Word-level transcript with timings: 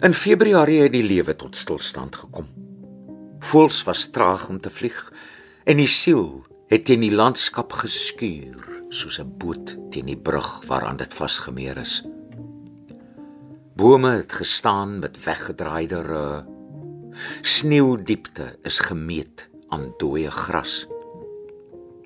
In 0.00 0.14
Februarie 0.14 0.78
het 0.80 0.94
die 0.94 1.04
lewe 1.04 1.34
tot 1.36 1.56
stilstand 1.60 2.14
gekom. 2.16 2.46
Voels 3.44 3.82
was 3.84 4.06
traag 4.08 4.46
om 4.48 4.60
te 4.60 4.70
vlieg 4.72 4.96
en 5.68 5.76
die 5.76 5.90
siel 5.92 6.40
het 6.70 6.86
teen 6.88 7.02
die 7.04 7.12
landskap 7.12 7.74
geskuur 7.82 8.64
soos 8.88 9.18
'n 9.20 9.34
boot 9.42 9.76
teen 9.92 10.08
die 10.08 10.16
brug 10.16 10.64
waaraan 10.66 10.96
dit 10.96 11.14
vasgemeer 11.14 11.76
is. 11.76 12.00
Bome 13.76 14.10
het 14.10 14.32
gestaan 14.32 14.98
met 14.98 15.24
weggedraaide 15.24 16.00
rug. 16.02 16.44
Sneeudiepte 17.42 18.58
is 18.62 18.78
gemeet 18.78 19.50
aan 19.68 19.94
dooie 19.98 20.30
gras. 20.30 20.86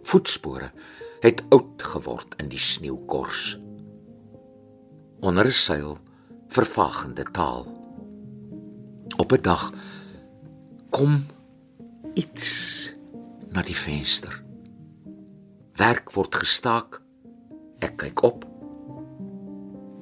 Voetspore 0.03 0.73
het 1.20 1.45
oud 1.48 1.83
geword 1.83 2.34
in 2.37 2.48
die 2.48 2.59
sneeukors. 2.59 3.61
Onder 5.20 5.47
'n 5.47 5.53
seil 5.53 5.98
vervagende 6.48 7.22
taal. 7.22 7.73
Op 9.17 9.33
'n 9.33 9.43
dag 9.43 9.73
kom 10.91 11.27
iets 12.15 12.95
na 13.51 13.62
die 13.62 13.77
venster. 13.77 14.43
Werk 15.75 16.12
word 16.12 16.34
gestaak. 16.34 17.03
Ek 17.79 17.97
kyk 17.97 18.23
op. 18.23 18.45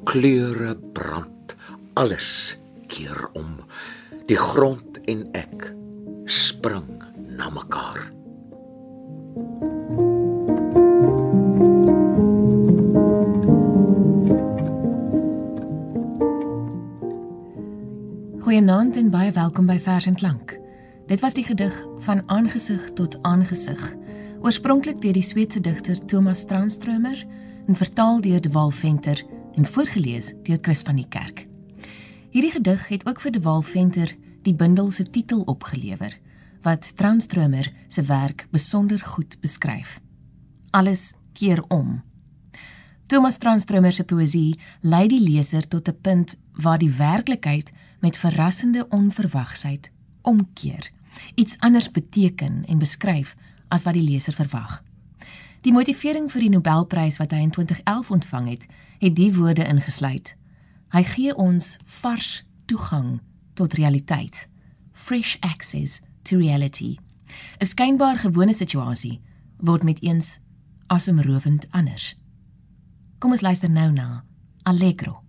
Kleure 0.05 0.77
brand, 0.93 1.57
alles 1.95 2.59
keer 2.87 3.29
om. 3.33 3.61
Die 4.27 4.37
grond 4.37 5.01
en 5.05 5.29
ek 5.33 5.75
spring 6.25 7.03
na 7.29 7.51
mekaar. 7.51 8.22
Goeienaand 18.53 18.97
en 19.01 19.07
baie 19.09 19.31
welkom 19.33 19.65
by 19.65 19.79
Vers 19.81 20.05
en 20.05 20.17
Klank. 20.21 20.51
Dit 21.09 21.23
was 21.25 21.33
die 21.33 21.45
gedig 21.47 21.73
van 22.05 22.19
aangesig 22.29 22.83
tot 22.99 23.15
aangesig, 23.25 23.81
oorspronklik 24.45 24.99
deur 25.01 25.15
die 25.17 25.25
Sweedse 25.25 25.61
digter 25.65 25.97
Thomas 26.05 26.43
Tranströmer 26.45 27.23
en 27.67 27.79
vertaal 27.81 28.21
deur 28.21 28.43
De 28.45 28.51
Wal 28.53 28.69
Venter 28.71 29.23
en 29.57 29.65
voorgeles 29.65 30.35
deur 30.45 30.59
Chris 30.61 30.83
van 30.85 31.01
die 31.01 31.09
Kerk. 31.09 31.47
Hierdie 32.29 32.53
gedig 32.53 32.85
het 32.89 33.09
ook 33.09 33.25
vir 33.25 33.33
De 33.33 33.41
Wal 33.41 33.65
Venter 33.65 34.13
die 34.45 34.55
bundel 34.55 34.91
se 34.91 35.09
titel 35.11 35.41
opgelewer 35.49 36.19
wat 36.61 36.93
Tranströmer 36.97 37.73
se 37.89 38.03
werk 38.03 38.49
besonder 38.51 39.01
goed 39.15 39.41
beskryf. 39.41 39.97
Alles 40.71 41.15
keer 41.33 41.65
om. 41.69 42.03
Thomas 43.07 43.39
Tranströmer 43.39 43.93
se 43.93 44.05
poësie 44.05 44.59
lei 44.83 45.07
die 45.09 45.25
leser 45.25 45.69
tot 45.69 45.89
'n 45.89 46.01
punt 46.03 46.37
waar 46.53 46.79
die 46.79 46.93
werklikheid 46.93 47.73
met 48.03 48.19
verrassende 48.19 48.87
onverwagsheid 48.89 49.93
omkeer, 50.23 50.91
iets 51.35 51.59
anders 51.59 51.91
beteken 51.91 52.65
en 52.67 52.79
beskryf 52.79 53.37
as 53.69 53.83
wat 53.87 53.95
die 53.95 54.03
leser 54.03 54.35
verwag. 54.35 54.83
Die 55.63 55.73
motivering 55.73 56.27
vir 56.33 56.43
die 56.43 56.51
Nobelprys 56.51 57.21
wat 57.23 57.31
hy 57.31 57.45
in 57.47 57.53
2011 57.55 58.11
ontvang 58.11 58.49
het, 58.51 58.67
het 58.99 59.15
die 59.17 59.31
woorde 59.35 59.65
ingesluit. 59.65 60.35
Hy 60.91 61.03
gee 61.07 61.35
ons 61.39 61.77
vars 62.03 62.43
toegang 62.67 63.21
tot 63.55 63.75
realiteit, 63.79 64.49
fresh 64.93 65.37
access 65.41 66.01
to 66.23 66.39
reality. 66.43 66.99
'n 67.61 67.67
Skynbaar 67.67 68.19
gewone 68.19 68.55
situasie 68.55 69.21
word 69.57 69.83
met 69.83 70.03
eens 70.03 70.39
asemrowend 70.87 71.67
anders. 71.71 72.17
Kom 73.19 73.31
ons 73.31 73.41
luister 73.41 73.71
nou 73.71 73.93
na 73.93 74.25
Allegro. 74.63 75.22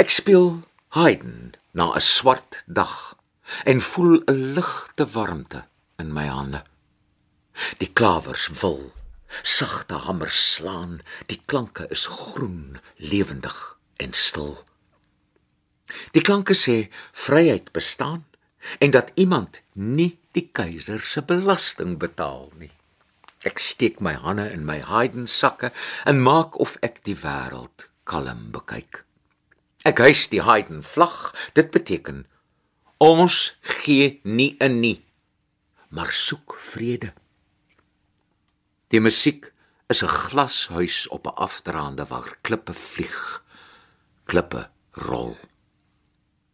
Ek 0.00 0.08
speel 0.08 0.62
Haydn 0.96 1.52
na 1.76 1.92
'n 1.92 2.00
swart 2.00 2.64
dag 2.78 2.94
en 3.70 3.80
voel 3.90 4.14
'n 4.24 4.54
ligte 4.56 5.04
warmte 5.14 5.60
in 6.02 6.12
my 6.16 6.26
hande. 6.26 6.62
Die 7.80 7.92
klavers 7.98 8.46
wil 8.62 8.80
sagte 9.42 9.94
hamer 10.06 10.30
slaan, 10.30 11.02
die 11.26 11.40
klanke 11.44 11.84
is 11.90 12.06
groen, 12.06 12.80
lewendig 12.96 13.58
en 13.96 14.12
stil. 14.12 14.64
Die 16.16 16.22
klanke 16.22 16.54
sê 16.54 16.88
vryheid 17.12 17.68
bestaan 17.72 18.24
en 18.78 18.90
dat 18.90 19.12
iemand 19.14 19.60
nie 19.72 20.18
die 20.32 20.48
keiser 20.52 21.00
se 21.00 21.20
belasting 21.22 21.98
betaal 21.98 22.48
nie. 22.56 22.72
Ek 23.44 23.58
steek 23.58 24.00
my 24.00 24.14
hande 24.14 24.48
in 24.50 24.64
my 24.64 24.80
Haydn 24.80 25.26
sakke 25.26 25.72
en 26.04 26.22
maak 26.22 26.56
of 26.56 26.76
ek 26.80 27.04
die 27.04 27.16
wêreld 27.16 27.88
kalm 28.04 28.50
bekyk. 28.50 29.04
Ek 29.88 30.02
hys 30.04 30.26
die 30.28 30.42
Haydn 30.44 30.82
vlag. 30.84 31.32
Dit 31.56 31.70
beteken 31.72 32.26
ons 33.00 33.56
gee 33.80 34.20
nie 34.28 34.52
in 34.60 34.80
nie, 34.82 34.98
maar 35.88 36.12
soek 36.12 36.58
vrede. 36.60 37.14
Die 38.92 39.00
musiek 39.00 39.52
is 39.88 40.02
'n 40.02 40.08
glashuis 40.08 41.08
op 41.08 41.26
'n 41.26 41.36
afdraande 41.46 42.04
waar 42.06 42.36
klippe 42.42 42.74
vlieg, 42.74 43.44
klippe 44.24 44.68
rol. 44.92 45.36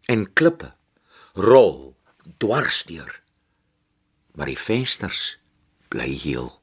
En 0.06 0.32
klippe 0.32 0.75
rol 1.34 1.97
dwarsdeur. 2.38 3.22
Maar 4.34 4.47
die 4.47 4.58
vensters 4.58 5.38
bly 5.88 6.12
heel. 6.14 6.60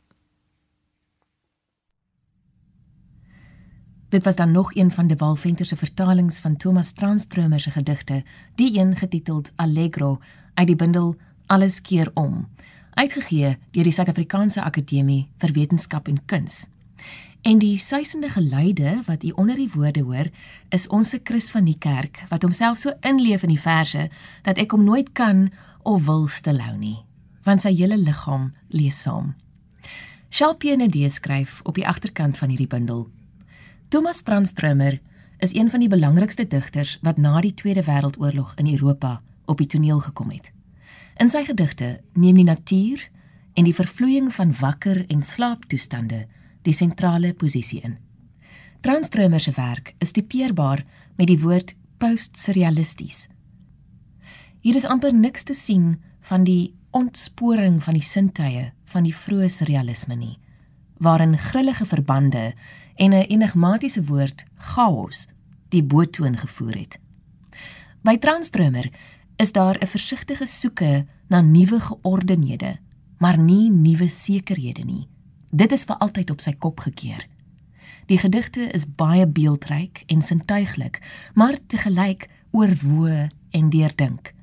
Dit 4.13 4.23
was 4.23 4.35
dan 4.35 4.51
nog 4.51 4.75
een 4.75 4.91
van 4.91 5.07
de 5.07 5.15
Walventer 5.15 5.65
se 5.65 5.75
vertalings 5.75 6.39
van 6.39 6.57
Thomas 6.57 6.91
Tranströmer 6.91 7.59
se 7.59 7.71
gedigte, 7.71 8.23
die 8.55 8.79
een 8.79 8.95
getiteld 8.95 9.51
Allegro 9.55 10.19
uit 10.53 10.67
die 10.67 10.75
bundel 10.75 11.15
Alles 11.45 11.81
keer 11.81 12.11
om, 12.13 12.47
uitgegee 12.93 13.57
deur 13.71 13.83
die 13.83 13.91
Suid-Afrikaanse 13.91 14.61
Akademie 14.63 15.27
vir 15.37 15.51
Wetenskap 15.51 16.07
en 16.07 16.25
Kuns. 16.25 16.67
En 17.41 17.57
die 17.57 17.79
suisende 17.79 18.29
geluide 18.29 19.01
wat 19.05 19.23
u 19.23 19.29
onder 19.29 19.55
die 19.55 19.71
woorde 19.73 20.01
hoor, 20.01 20.29
is 20.69 20.87
ons 20.87 21.09
se 21.09 21.19
Chris 21.23 21.49
van 21.49 21.65
die 21.65 21.77
kerk 21.77 22.21
wat 22.29 22.41
homself 22.41 22.77
so 22.77 22.93
inleef 23.01 23.41
in 23.43 23.55
die 23.55 23.61
verse 23.61 24.09
dat 24.41 24.57
ek 24.57 24.77
hom 24.77 24.83
nooit 24.83 25.09
kan 25.11 25.49
of 25.81 26.05
wil 26.05 26.27
stilhou 26.27 26.77
nie, 26.77 26.99
want 27.43 27.65
sy 27.65 27.73
hele 27.73 27.97
liggaam 27.97 28.51
lees 28.67 29.01
saam. 29.01 29.33
Shalpie 30.29 30.77
Nedee 30.77 31.09
skryf 31.09 31.61
op 31.63 31.81
die 31.81 31.87
agterkant 31.87 32.37
van 32.37 32.53
hierdie 32.53 32.69
bundel 32.69 33.09
Thomas 33.93 34.21
Tranströmer 34.21 35.01
is 35.37 35.53
een 35.53 35.69
van 35.69 35.79
die 35.79 35.89
belangrikste 35.89 36.47
digters 36.47 36.97
wat 37.01 37.17
na 37.17 37.41
die 37.41 37.53
Tweede 37.53 37.83
Wêreldoorlog 37.83 38.55
in 38.55 38.71
Europa 38.71 39.21
op 39.45 39.57
die 39.57 39.67
toneel 39.67 39.99
gekom 39.99 40.31
het. 40.33 40.49
In 41.21 41.29
sy 41.29 41.43
gedigte 41.45 41.99
neem 42.17 42.39
die 42.41 42.47
natuur 42.47 43.03
en 43.53 43.69
die 43.69 43.75
vervloeiing 43.77 44.31
van 44.33 44.55
wakker 44.57 45.03
en 45.13 45.21
slaaptoestande 45.21 46.23
die 46.65 46.73
sentrale 46.73 47.35
posisie 47.37 47.83
in. 47.85 47.99
Tranströmer 48.81 49.39
se 49.39 49.53
werk 49.53 49.93
is 50.01 50.17
tipeerbaar 50.17 50.81
met 51.15 51.29
die 51.29 51.39
woord 51.45 51.75
postsurrealisties. 52.01 53.27
Hier 54.65 54.75
is 54.75 54.89
amper 54.89 55.13
niks 55.13 55.45
te 55.45 55.53
sien 55.53 55.99
van 56.33 56.49
die 56.49 56.73
ontsporing 56.89 57.77
van 57.83 57.93
die 57.93 58.07
sintuie 58.09 58.71
van 58.85 59.05
die 59.05 59.13
vroeë 59.13 59.53
surrealisme 59.53 60.17
nie, 60.17 60.39
waarin 60.97 61.37
grillige 61.37 61.85
verbande 61.85 62.55
en 62.95 63.09
'n 63.13 63.25
enigmatiese 63.27 64.03
woord 64.03 64.43
chaos 64.55 65.27
die 65.69 65.83
boetoon 65.83 66.37
gevoer 66.37 66.75
het. 66.77 66.99
By 68.01 68.17
Tranströmer 68.17 68.91
is 69.35 69.51
daar 69.51 69.77
'n 69.79 69.87
versigtige 69.87 70.45
soeke 70.45 71.05
na 71.27 71.41
nuwe 71.41 71.79
geordenhede, 71.79 72.79
maar 73.17 73.37
nie 73.37 73.71
nuwe 73.71 74.07
sekerhede 74.07 74.83
nie. 74.83 75.07
Dit 75.51 75.71
is 75.71 75.83
vir 75.83 75.97
altyd 75.97 76.29
op 76.29 76.41
sy 76.41 76.53
kop 76.53 76.79
gekeer. 76.79 77.27
Die 78.05 78.17
gedigte 78.17 78.59
is 78.59 78.95
baie 78.95 79.27
beeldryk 79.27 80.03
en 80.05 80.21
sintuiglik, 80.21 81.01
maar 81.33 81.57
te 81.67 81.77
gelyk 81.77 82.27
oorwoe 82.51 83.29
en 83.49 83.69
deurdink. 83.69 84.33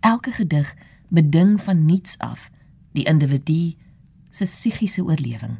Elke 0.00 0.32
gedig 0.32 0.74
beding 1.08 1.60
van 1.60 1.84
niets 1.84 2.18
af 2.18 2.50
die 2.92 3.04
individu 3.04 3.74
se 4.30 4.44
psigiese 4.44 5.04
oorlewing. 5.04 5.58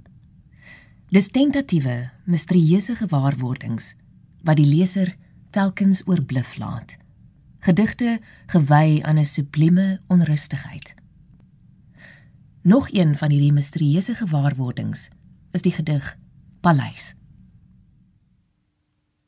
Dis 1.06 1.28
tentatiewe, 1.30 2.10
misterieuse 2.26 2.96
gewaarwordings 2.98 3.92
wat 4.42 4.58
die 4.58 4.66
leser 4.66 5.12
telkens 5.54 6.00
oorbluf 6.10 6.56
laat. 6.58 6.96
Gedigte 7.62 8.18
gewy 8.50 8.98
aan 9.02 9.18
'n 9.18 9.24
sublieme 9.24 10.00
onrustigheid. 10.08 10.94
Nog 12.62 12.88
een 12.90 13.16
van 13.16 13.30
hierdie 13.30 13.52
misterieuse 13.52 14.14
gewaarwordings 14.14 15.08
is 15.52 15.62
die 15.62 15.72
gedig 15.72 16.16
Paleis. 16.60 17.14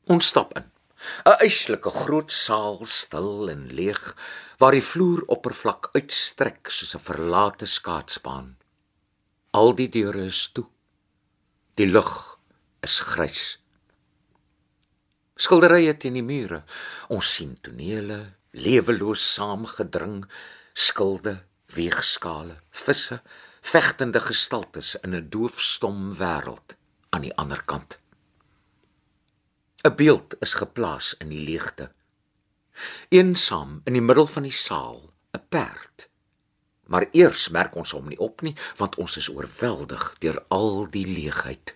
Ons 0.03 0.27
stap 0.27 0.57
in. 0.57 0.65
'n 1.25 1.39
Eislike 1.39 1.89
groot 1.89 2.31
saal, 2.31 2.85
stil 2.85 3.49
en 3.49 3.73
leeg, 3.73 4.15
waar 4.57 4.71
die 4.71 4.83
vloeroppervlak 4.83 5.89
uitstrek 5.91 6.67
soos 6.69 6.95
'n 6.95 6.99
verlate 6.99 7.65
skaatsbaan. 7.65 8.57
Al 9.51 9.75
die 9.75 9.89
deure 9.89 10.25
is 10.25 10.49
toe. 10.51 10.67
Die 11.79 11.87
lug 11.87 12.35
is 12.83 12.97
grys. 13.07 13.43
Skilderye 15.39 15.93
teen 15.95 16.17
die 16.17 16.23
mure. 16.27 16.65
Ons 17.07 17.29
sien 17.37 17.53
tonele, 17.63 18.17
leweloos 18.51 19.23
saamgedring, 19.37 20.25
skilde, 20.75 21.37
weegskale, 21.71 22.57
visse, 22.83 23.21
vegtende 23.71 24.19
gestaltes 24.19 24.97
in 24.99 25.15
'n 25.15 25.29
doofstom 25.31 26.19
wêreld 26.19 26.75
aan 27.15 27.23
die 27.23 27.35
ander 27.37 27.63
kant. 27.63 27.99
'n 29.87 29.95
Beeld 29.95 30.35
is 30.41 30.59
geplaas 30.59 31.15
in 31.23 31.29
die 31.29 31.45
leegte. 31.47 31.91
Eensaam 33.07 33.81
in 33.85 33.93
die 33.93 34.07
middel 34.09 34.27
van 34.27 34.43
die 34.43 34.57
saal, 34.67 35.13
'n 35.31 35.47
perd. 35.47 36.08
Maar 36.89 37.05
eers 37.13 37.49
merk 37.53 37.75
ons 37.77 37.93
hom 37.93 38.07
nie 38.09 38.17
op 38.17 38.41
nie, 38.41 38.55
want 38.81 38.97
ons 38.97 39.17
is 39.21 39.29
oorweldig 39.29 40.05
deur 40.23 40.41
al 40.49 40.87
die 40.89 41.05
leegheid. 41.05 41.75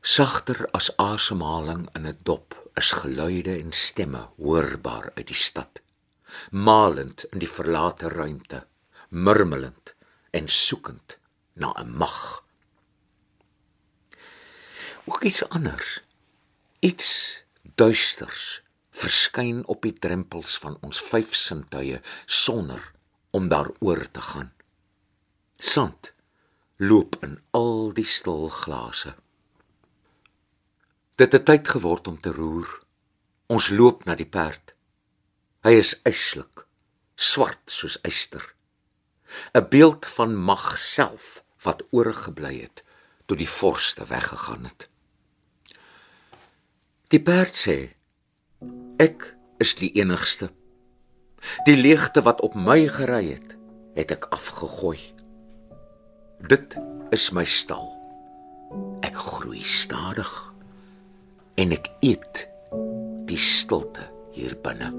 Sagter 0.00 0.64
as 0.72 0.88
asemhaling 0.96 1.84
in 1.94 2.06
'n 2.08 2.18
dop 2.24 2.56
is 2.80 2.90
geluide 2.90 3.58
en 3.58 3.72
stemme 3.72 4.28
hoorbaar 4.36 5.12
uit 5.14 5.26
die 5.26 5.42
stad. 5.48 5.82
Malend 6.50 7.24
in 7.24 7.38
die 7.38 7.48
verlate 7.48 8.08
ruimte, 8.08 8.66
murmelend 9.08 9.94
en 10.30 10.48
soekend 10.48 11.18
na 11.52 11.74
'n 11.78 11.92
mag. 11.96 12.44
Ook 15.04 15.22
iets 15.22 15.48
anders. 15.48 16.00
Iets 16.80 17.42
duisters 17.74 18.62
verskyn 18.90 19.66
op 19.66 19.82
die 19.82 19.92
drempels 19.92 20.58
van 20.58 20.78
ons 20.80 21.00
vyf 21.02 21.34
sintuie 21.34 22.00
sonder 22.26 22.92
om 23.32 23.48
daaroor 23.48 24.04
te 24.10 24.20
gaan. 24.20 24.52
Sand 25.56 26.12
loop 26.76 27.16
in 27.24 27.40
al 27.50 27.92
die 27.96 28.04
stil 28.04 28.48
glase. 28.48 29.14
Dit 31.14 31.32
het 31.32 31.44
tyd 31.44 31.68
geword 31.68 32.08
om 32.08 32.20
te 32.20 32.32
roer. 32.32 32.68
Ons 33.46 33.68
loop 33.68 34.04
na 34.04 34.16
die 34.18 34.28
perd. 34.28 34.74
Hy 35.64 35.76
is 35.78 35.94
yslik, 36.08 36.64
swart 37.16 37.62
soos 37.70 37.98
yster. 38.08 38.44
'n 39.54 39.68
Beeld 39.68 40.06
van 40.06 40.34
mag 40.36 40.78
self 40.78 41.44
wat 41.64 41.84
oorgebly 41.90 42.60
het 42.60 42.84
toe 43.26 43.36
die 43.36 43.48
vorste 43.48 44.04
weggegaan 44.04 44.64
het. 44.64 44.88
Die 47.08 47.22
perd 47.22 47.56
sê: 47.56 47.76
Ek 48.98 49.36
is 49.58 49.74
die 49.78 49.92
enigste. 50.00 50.52
Die 51.66 51.76
leegte 51.76 52.22
wat 52.22 52.40
op 52.40 52.54
my 52.54 52.86
gery 52.88 53.32
het, 53.32 53.56
het 53.94 54.14
ek 54.14 54.28
afgegooi. 54.34 54.98
Dit 56.48 56.78
is 57.14 57.30
my 57.30 57.44
stal. 57.44 57.90
Ek 59.04 59.14
groei 59.14 59.62
stadig 59.62 60.30
en 61.60 61.74
ek 61.76 61.90
eet 62.00 62.46
die 63.28 63.40
stilte 63.40 64.08
hier 64.32 64.56
binne. 64.64 64.90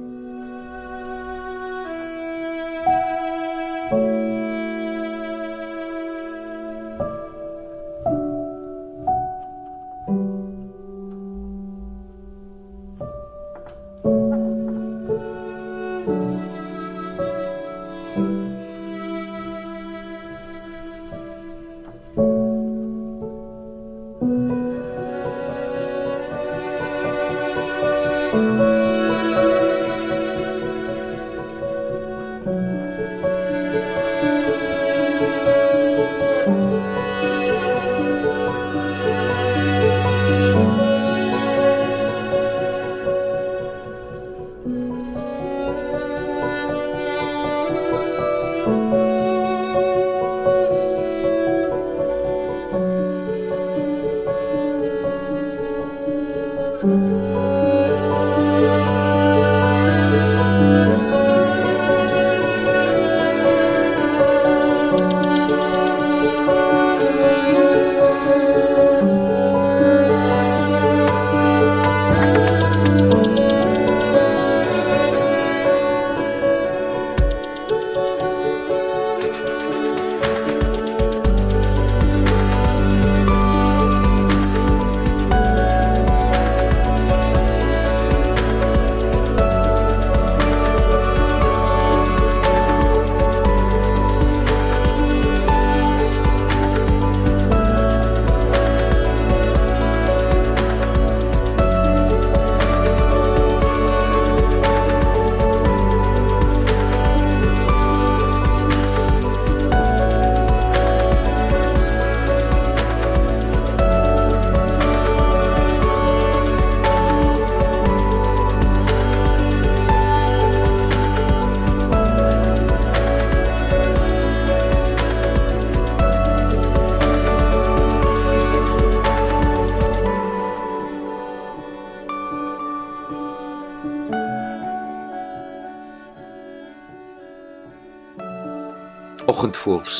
Oggendvoels. 139.44 139.96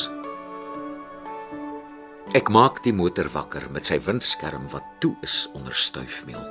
Ek 2.32 2.48
maak 2.48 2.78
die 2.80 2.94
motor 2.96 3.26
wakker 3.28 3.66
met 3.74 3.90
sy 3.90 3.98
windskerm 4.00 4.70
wat 4.72 4.86
toe 5.04 5.10
is 5.26 5.34
onder 5.52 5.76
stuifmeel. 5.76 6.46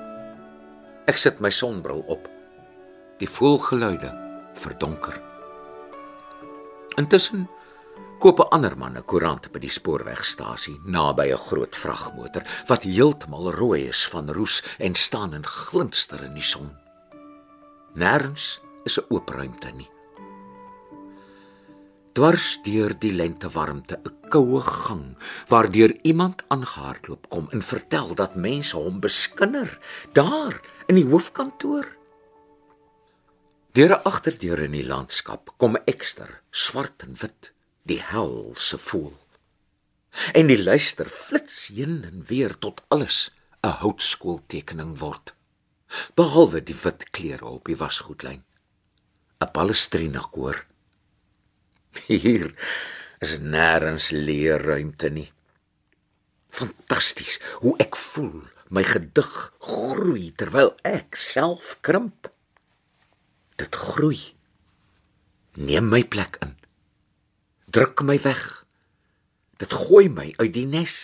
Ek 1.10 1.18
sit 1.18 1.42
my 1.42 1.50
sonbril 1.50 2.04
op. 2.14 2.28
Die 3.18 3.26
voelgeluide 3.26 4.12
verdonker. 4.62 5.18
Intussen 7.02 7.48
koop 8.22 8.44
'n 8.46 8.54
ander 8.60 8.78
man 8.78 8.98
'n 8.98 9.10
koerant 9.10 9.50
by 9.50 9.60
die 9.66 9.74
spoorwegstasie 9.74 10.78
naby 10.86 11.34
'n 11.34 11.46
groot 11.50 11.76
vragmotor 11.76 12.46
wat 12.68 12.86
heeltemal 12.86 13.52
rooi 13.58 13.88
is 13.88 14.06
van 14.06 14.30
roes 14.30 14.62
en 14.78 14.94
staan 14.94 15.34
en 15.34 15.46
glinster 15.46 16.24
in 16.24 16.38
die 16.38 16.46
son. 16.54 16.70
Nêrens 17.96 18.62
is 18.86 19.00
'n 19.00 19.06
oop 19.10 19.30
ruimte 19.30 19.72
nie 19.72 19.90
dwars 22.14 22.60
deur 22.62 22.94
die 23.02 23.12
lentewarmte 23.12 23.98
'n 23.98 24.30
koue 24.30 24.62
gang 24.62 25.18
waardeur 25.50 25.92
iemand 26.02 26.44
aangehardloop 26.48 27.30
kom 27.30 27.48
en 27.50 27.62
vertel 27.62 28.14
dat 28.16 28.36
mense 28.36 28.78
hom 28.78 29.00
beskinder 29.00 29.80
daar 30.14 30.62
in 30.88 30.96
die 30.96 31.10
hoofkantoor. 31.10 31.88
Deur 33.72 33.92
'n 33.98 34.04
agterdeur 34.04 34.60
in 34.60 34.72
die 34.72 34.86
landskap 34.86 35.54
kom 35.58 35.78
ekster 35.86 36.42
swart 36.52 37.04
en 37.04 37.16
wit 37.22 37.54
die 37.84 38.02
hel 38.02 38.54
se 38.56 38.78
voel. 38.78 39.18
En 40.34 40.48
die 40.48 40.64
luister 40.64 41.06
flits 41.06 41.68
heen 41.68 42.04
en 42.04 42.26
weer 42.30 42.58
tot 42.58 42.84
alles 42.88 43.32
'n 43.64 43.78
houtskooltekening 43.82 45.00
word. 45.00 45.34
Behalwe 46.16 46.64
die 46.64 46.78
wit 46.84 47.10
kleure 47.10 47.46
op 47.46 47.66
die 47.66 47.78
wasgoedlyn. 47.78 48.44
'n 49.42 49.52
Palestrina 49.52 50.22
koor 50.32 50.66
Hier 52.08 52.50
is 53.24 53.38
nêrens 53.40 54.10
leerruimte 54.12 55.10
nie. 55.10 55.30
Fantasties 56.54 57.40
hoe 57.62 57.76
ek 57.82 57.98
voel 57.98 58.44
my 58.74 58.84
gedig 58.86 59.32
groei 59.62 60.32
terwyl 60.38 60.74
ek 60.88 61.18
self 61.20 61.78
krimp. 61.86 62.30
Dit 63.62 63.76
groei. 63.76 64.34
Neem 65.54 65.90
my 65.90 66.02
plek 66.04 66.40
in. 66.42 66.56
Druk 67.74 68.02
my 68.06 68.18
weg. 68.22 68.64
Dit 69.62 69.74
gooi 69.74 70.10
my 70.10 70.32
uit 70.38 70.54
die 70.54 70.66
nes. 70.70 70.96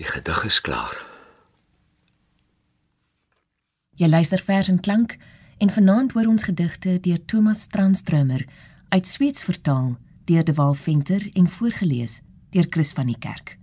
Die 0.00 0.08
gedig 0.08 0.44
is 0.48 0.60
klaar. 0.64 0.96
Jy 3.94 4.08
luister 4.10 4.42
vers 4.42 4.68
en 4.72 4.80
klank 4.82 5.14
en 5.64 5.70
vanaand 5.70 6.12
hoor 6.12 6.26
ons 6.28 6.42
gedigte 6.44 6.98
deur 7.00 7.24
Thomas 7.24 7.60
Strandströmer 7.60 8.42
uit 8.88 9.06
Sweeds 9.06 9.44
vertaal 9.44 9.94
deur 10.24 10.44
De 10.44 10.52
Wal 10.52 10.74
Venter 10.74 11.30
en 11.32 11.48
voorgeles 11.48 12.20
deur 12.50 12.66
Chris 12.68 12.92
van 12.92 13.06
die 13.06 13.18
Kerk. 13.18 13.58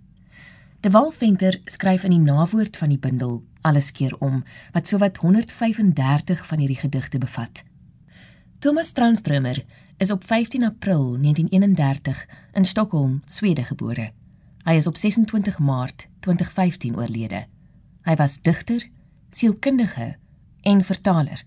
De 0.80 0.90
Wal 0.90 1.12
Venter 1.14 1.60
skryf 1.64 2.02
in 2.02 2.10
die 2.10 2.24
nawoord 2.24 2.76
van 2.76 2.88
die 2.90 2.98
bundel 2.98 3.44
Alles 3.60 3.92
keer 3.92 4.16
om 4.18 4.42
wat 4.72 4.86
sowat 4.86 5.16
135 5.16 6.42
van 6.46 6.58
hierdie 6.58 6.80
gedigte 6.80 7.18
bevat. 7.18 7.62
Thomas 8.58 8.90
Strandströmer 8.90 9.62
is 9.96 10.10
op 10.10 10.26
15 10.26 10.64
April 10.64 11.04
1931 11.20 12.26
in 12.52 12.64
Stockholm, 12.64 13.22
Swede 13.26 13.64
gebore. 13.64 14.10
Hy 14.64 14.74
is 14.74 14.90
op 14.90 14.96
26 14.96 15.58
Maart 15.58 16.08
2015 16.20 16.98
oorlede. 16.98 17.46
Hy 18.02 18.18
was 18.18 18.40
digter, 18.42 18.88
sielkundige 19.30 20.16
en 20.62 20.84
vertaler. 20.84 21.46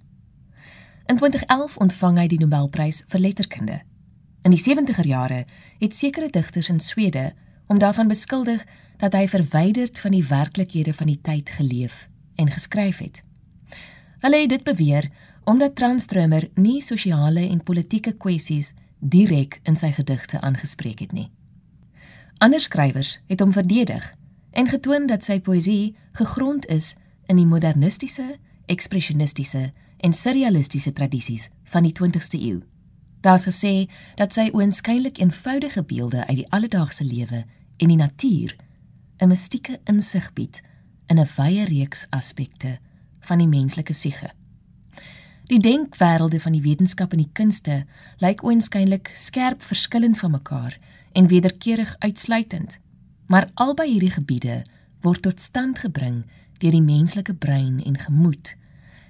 In 1.05 1.17
2011 1.17 1.77
ontvang 1.77 2.17
hy 2.17 2.27
die 2.27 2.39
Nobelprys 2.41 3.03
vir 3.11 3.21
letterkunde. 3.21 3.81
In 4.41 4.53
die 4.55 4.61
70er 4.61 5.05
jare 5.05 5.43
het 5.77 5.95
sekere 5.95 6.31
digters 6.33 6.69
in 6.69 6.79
Swede 6.79 7.33
om 7.67 7.77
daarvan 7.77 8.09
beskuldig 8.09 8.63
dat 8.97 9.13
hy 9.13 9.27
verwyderd 9.29 9.99
van 9.99 10.15
die 10.17 10.25
werklikhede 10.25 10.93
van 10.93 11.11
die 11.11 11.19
tyd 11.21 11.49
geleef 11.49 12.07
en 12.35 12.49
geskryf 12.49 13.03
het. 13.05 13.21
Hulle 14.25 14.41
het 14.41 14.49
dit 14.49 14.63
beweer 14.63 15.11
omdat 15.45 15.75
Transströmer 15.75 16.49
nie 16.55 16.81
sosiale 16.81 17.45
en 17.49 17.63
politieke 17.63 18.15
kwessies 18.17 18.73
direk 18.99 19.59
in 19.63 19.77
sy 19.77 19.91
gedigte 19.93 20.41
aangespreek 20.41 21.05
het 21.05 21.13
nie. 21.13 21.29
Ander 22.41 22.59
skrywers 22.59 23.19
het 23.29 23.45
hom 23.45 23.53
verdedig 23.53 24.09
en 24.51 24.73
getoon 24.73 25.05
dat 25.05 25.23
sy 25.23 25.37
poësie 25.37 25.95
gegrond 26.17 26.65
is 26.65 26.95
in 27.29 27.37
die 27.37 27.45
modernistiese 27.45 28.39
ekspresionistiese 28.65 29.69
en 29.97 30.13
surrealistiese 30.13 30.93
tradisies 30.93 31.49
van 31.63 31.83
die 31.83 31.93
20ste 31.93 32.39
eeu. 32.39 32.61
Daar's 33.21 33.47
gesê 33.47 33.89
dat 34.15 34.33
sy 34.33 34.49
oënskynlik 34.53 35.17
eenvoudige 35.17 35.83
beelde 35.83 36.25
uit 36.27 36.37
die 36.43 36.49
alledaagse 36.49 37.05
lewe 37.05 37.45
en 37.77 37.87
die 37.87 37.97
natuur 37.97 38.55
'n 39.17 39.27
mistieke 39.27 39.79
insig 39.83 40.33
bied 40.33 40.61
in 41.07 41.19
'n 41.19 41.27
wye 41.37 41.63
reeks 41.63 42.07
aspekte 42.09 42.79
van 43.19 43.37
die 43.37 43.47
menslike 43.47 43.93
siege. 43.93 44.31
Die 45.45 45.59
denkwêrelde 45.59 46.39
van 46.39 46.51
die 46.51 46.61
wetenskap 46.61 47.11
en 47.11 47.21
die 47.21 47.31
kunste 47.31 47.85
lyk 48.17 48.43
oënskynlik 48.43 49.11
skerp 49.13 49.61
verskillend 49.61 50.17
van 50.17 50.31
mekaar 50.31 50.79
en 51.11 51.27
wederkerig 51.27 51.95
uitsluitend, 51.99 52.79
maar 53.27 53.49
albei 53.53 53.91
hierdie 53.91 54.11
gebiede 54.11 54.61
word 55.01 55.21
tot 55.21 55.41
stand 55.41 55.79
gebring 55.79 56.25
deur 56.57 56.71
die 56.71 56.81
menslike 56.81 57.33
brein 57.33 57.83
en 57.83 57.97
gemoed. 57.99 58.55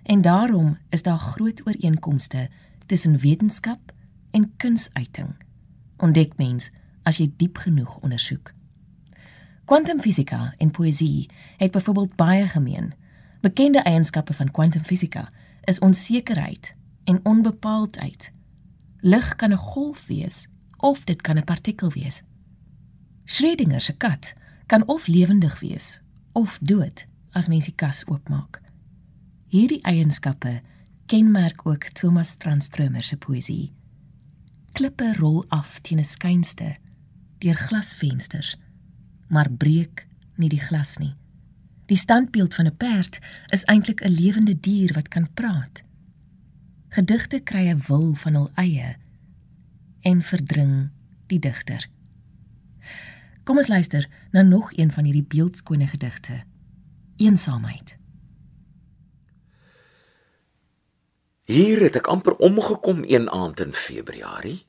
En 0.06 0.22
daarom 0.22 0.78
is 0.90 1.04
daar 1.04 1.18
groot 1.18 1.62
ooreenkomste 1.68 2.50
tussen 2.86 3.18
wetenskap 3.18 3.92
en 4.32 4.54
kunsuiting. 4.58 5.36
Ontdek 5.98 6.38
mens 6.38 6.70
as 7.04 7.18
jy 7.18 7.32
diep 7.38 7.58
genoeg 7.58 7.98
ondersoek. 8.06 8.52
Kwantumfisika 9.66 10.54
en 10.58 10.72
poësie 10.72 11.30
het 11.58 11.72
byvoorbeeld 11.72 12.16
baie 12.16 12.48
gemeen. 12.48 12.94
Bekende 13.42 13.80
eienskappe 13.82 14.34
van 14.34 14.52
kwantumfisika 14.52 15.30
is 15.64 15.80
onsekerheid 15.80 16.76
en 17.04 17.20
onbepaaldheid. 17.24 18.32
Lig 19.00 19.36
kan 19.36 19.52
'n 19.52 19.58
golf 19.58 20.08
wees 20.08 20.48
of 20.78 21.04
dit 21.04 21.22
kan 21.22 21.38
'n 21.38 21.44
partikel 21.44 21.92
wees. 21.92 22.24
Schrödinger 23.24 23.82
se 23.82 23.98
kat 23.98 24.34
kan 24.66 24.88
of 24.88 25.08
lewendig 25.08 25.60
wees 25.60 26.02
of 26.32 26.58
dood 26.62 27.06
as 27.32 27.48
mens 27.48 27.66
die 27.66 27.76
kas 27.76 28.06
oopmaak. 28.06 28.62
Hierdie 29.48 29.82
eienskappe 29.86 30.62
kenmerk 31.06 31.66
ook 31.66 31.84
Thomas 31.94 32.36
Tranströmer 32.36 33.04
se 33.06 33.18
poësie. 33.18 33.74
Klippe 34.74 35.14
rol 35.20 35.46
af 35.54 35.80
teen 35.82 36.00
'n 36.00 36.04
skynste 36.04 36.78
deur 37.38 37.56
glasvensters, 37.56 38.58
maar 39.28 39.52
breek 39.52 40.08
nie 40.36 40.50
die 40.50 40.60
glas 40.60 40.98
nie. 40.98 41.16
Die 41.86 41.98
standbeeld 41.98 42.54
van 42.54 42.66
'n 42.66 42.78
perd 42.78 43.20
is 43.50 43.64
eintlik 43.64 44.02
'n 44.02 44.12
lewende 44.12 44.60
dier 44.60 44.94
wat 44.94 45.08
kan 45.08 45.34
praat. 45.34 45.84
Gedigte 46.90 47.40
kry 47.40 47.70
'n 47.70 47.84
wil 47.88 48.14
van 48.14 48.34
hul 48.34 48.50
eie 48.56 48.96
en 50.02 50.22
verdring 50.22 50.90
die 51.28 51.40
digter. 51.40 51.90
Kom 53.44 53.58
ons 53.58 53.68
luister 53.68 54.10
na 54.32 54.42
nog 54.42 54.78
een 54.78 54.92
van 54.92 55.04
hierdie 55.04 55.28
beeldskone 55.28 55.88
gedigte 55.88 56.44
eensaamheid. 57.16 57.98
Hier 61.46 61.84
het 61.86 62.00
ek 62.00 62.08
amper 62.10 62.34
omgekom 62.42 63.04
een 63.06 63.28
aand 63.30 63.60
in 63.62 63.74
Februarie. 63.78 64.66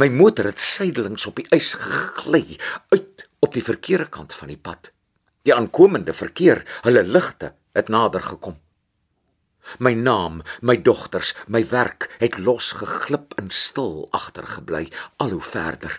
My 0.00 0.08
motor 0.08 0.46
het 0.48 0.60
sydelings 0.60 1.26
op 1.28 1.36
die 1.36 1.44
ys 1.52 1.74
gegly 1.76 2.56
uit 2.94 3.26
op 3.44 3.52
die 3.52 3.64
verkeerde 3.64 4.08
kant 4.08 4.32
van 4.32 4.48
die 4.48 4.56
pad. 4.56 4.88
Die 5.44 5.52
aankomende 5.52 6.14
verkeer, 6.16 6.62
hulle 6.86 7.02
ligte 7.04 7.52
het 7.76 7.92
nader 7.92 8.24
gekom. 8.24 8.56
My 9.84 9.92
naam, 9.92 10.40
my 10.64 10.78
dogters, 10.80 11.34
my 11.46 11.60
werk 11.68 12.08
het 12.22 12.38
losgeglip 12.38 13.36
en 13.36 13.50
stil 13.52 14.08
agtergebly 14.16 14.86
al 15.20 15.36
hoe 15.36 15.44
verder. 15.44 15.98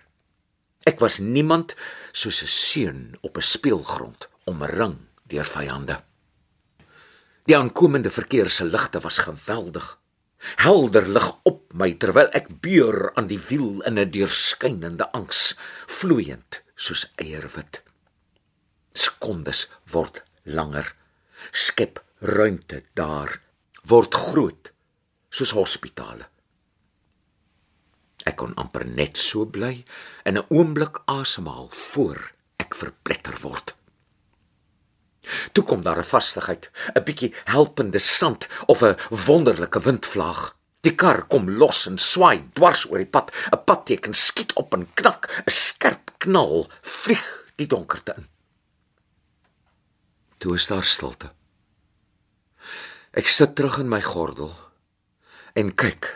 Ek 0.90 1.06
was 1.06 1.20
niemand 1.22 1.76
soos 2.12 2.42
'n 2.42 2.50
seun 2.50 3.18
op 3.22 3.38
'n 3.38 3.46
speelgrond 3.46 4.30
omring 4.46 4.98
deur 5.30 5.46
vyande. 5.46 6.02
Die 7.44 7.58
aankomende 7.58 8.12
verkeer 8.12 8.50
se 8.50 8.66
ligte 8.66 9.00
was 9.04 9.18
geweldig. 9.18 10.00
Helder 10.56 11.08
lig 11.08 11.30
op 11.44 11.74
my 11.74 11.90
terwyl 12.00 12.30
ek 12.36 12.48
beur 12.64 13.12
aan 13.20 13.28
die 13.28 13.40
wiel 13.50 13.84
in 13.88 14.00
'n 14.00 14.12
deurskynende 14.12 15.12
angs, 15.12 15.56
vloeiend 15.88 16.62
soos 16.76 17.12
eierwit. 17.16 17.84
Sekondes 18.94 19.70
word 19.92 20.24
langer, 20.44 20.96
skep 21.52 22.04
ruimte 22.20 22.84
daar, 22.94 23.40
word 23.84 24.14
groot 24.14 24.72
soos 25.30 25.52
hospitale. 25.52 26.28
Ek 28.24 28.36
kon 28.40 28.56
amper 28.56 28.86
net 28.86 29.18
so 29.18 29.46
bly 29.46 29.86
in 30.24 30.38
'n 30.38 30.46
oomblik 30.50 31.02
asemhaal 31.06 31.68
voor 31.70 32.32
ek 32.58 32.76
verpletter 32.76 33.36
word. 33.42 33.76
Toe 35.52 35.64
kom 35.64 35.82
daar 35.82 35.98
'n 35.98 36.04
vastigheid, 36.04 36.72
'n 36.96 37.04
bietjie 37.04 37.34
helpende 37.44 38.00
sand 38.00 38.48
of 38.66 38.82
'n 38.82 38.98
wonderlike 39.10 39.80
windvlaag. 39.80 40.56
Die 40.82 40.96
kar 40.96 41.28
kom 41.28 41.50
los 41.50 41.86
en 41.88 41.98
swaai 41.98 42.50
dwars 42.54 42.90
oor 42.90 42.98
die 42.98 43.14
pad. 43.16 43.32
'n 43.52 43.64
Padteken 43.64 44.14
skiet 44.14 44.54
op 44.54 44.74
en 44.74 44.94
knak, 44.94 45.44
'n 45.46 45.52
skerp 45.52 46.12
knal 46.18 46.68
vlieg 46.82 47.52
die 47.56 47.68
donkerte 47.68 48.14
in. 48.18 48.28
Toe 50.38 50.56
is 50.56 50.68
daar 50.68 50.84
stilte. 50.84 51.32
Ek 53.12 53.28
sit 53.28 53.56
terug 53.56 53.78
in 53.78 53.90
my 53.90 54.02
gordel 54.02 54.56
en 55.54 55.76
kyk 55.76 56.10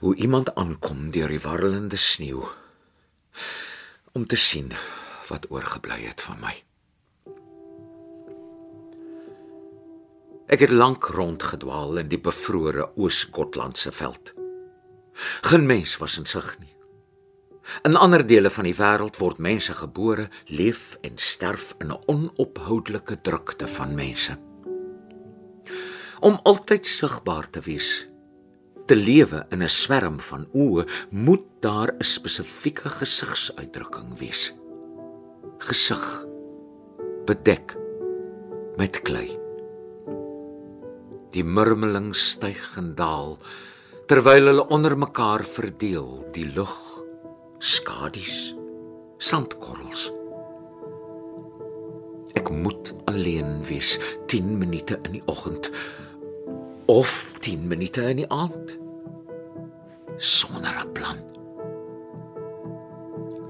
hoe 0.00 0.14
iemand 0.16 0.54
aankom 0.54 1.10
deur 1.10 1.28
die 1.28 1.40
warrelende 1.40 1.96
sneeu 1.96 2.48
om 4.12 4.26
te 4.26 4.36
sien 4.36 4.72
wat 5.28 5.50
oorgebly 5.50 6.00
het 6.06 6.22
van 6.22 6.40
my. 6.40 6.54
Ek 10.48 10.62
het 10.64 10.70
lank 10.72 11.04
rondgedwaal 11.12 11.98
in 12.00 12.08
die 12.08 12.20
bevrore 12.24 12.86
Oos-Skotlandse 12.96 13.90
veld. 13.92 14.30
Geen 15.44 15.66
mens 15.68 15.96
was 16.00 16.14
in 16.16 16.24
sig 16.26 16.54
nie. 16.56 16.72
In 17.84 17.98
ander 18.00 18.22
dele 18.24 18.48
van 18.48 18.64
die 18.64 18.76
wêreld 18.78 19.18
word 19.20 19.42
mense 19.44 19.74
gebore, 19.76 20.30
leef 20.48 20.96
en 21.04 21.18
sterf 21.20 21.74
in 21.84 21.92
'n 21.92 22.00
onophoudelike 22.06 23.20
drukte 23.20 23.68
van 23.68 23.94
mense. 23.94 24.38
Om 26.20 26.40
altyd 26.42 26.86
sigbaar 26.86 27.50
te 27.50 27.60
wees, 27.60 28.08
te 28.86 28.96
lewe 28.96 29.46
in 29.50 29.62
'n 29.62 29.68
swerm 29.68 30.20
van 30.20 30.48
oë, 30.54 30.88
moet 31.10 31.44
daar 31.60 31.92
'n 31.92 32.04
spesifieke 32.04 32.88
gesigsuitdrukking 32.88 34.18
wees. 34.18 34.54
Gesig 35.58 36.24
bedek 37.26 37.76
met 38.76 39.02
klei 39.02 39.47
die 41.34 41.44
murmeling 41.44 42.14
styg 42.16 42.60
en 42.80 42.94
daal 42.98 43.36
terwyl 44.08 44.48
hulle 44.48 44.64
onder 44.72 44.96
mekaar 44.96 45.44
verdeel 45.44 46.08
die 46.32 46.46
lug 46.56 46.76
skadies 47.58 48.54
sandkorrels. 49.18 50.08
Ek 52.38 52.48
moet 52.54 52.92
alleen 53.10 53.58
wees 53.68 53.96
10 54.30 54.54
minute 54.60 55.00
in 55.04 55.18
die 55.18 55.24
oggend 55.26 55.70
of 56.88 57.34
10 57.44 57.66
minute 57.68 58.06
in 58.14 58.22
die 58.22 58.30
aand. 58.32 58.78
Sonder 60.16 60.72
'n 60.86 60.92
plan. 60.92 61.20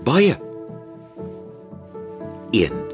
Baie. 0.05 0.37
1 2.51 2.88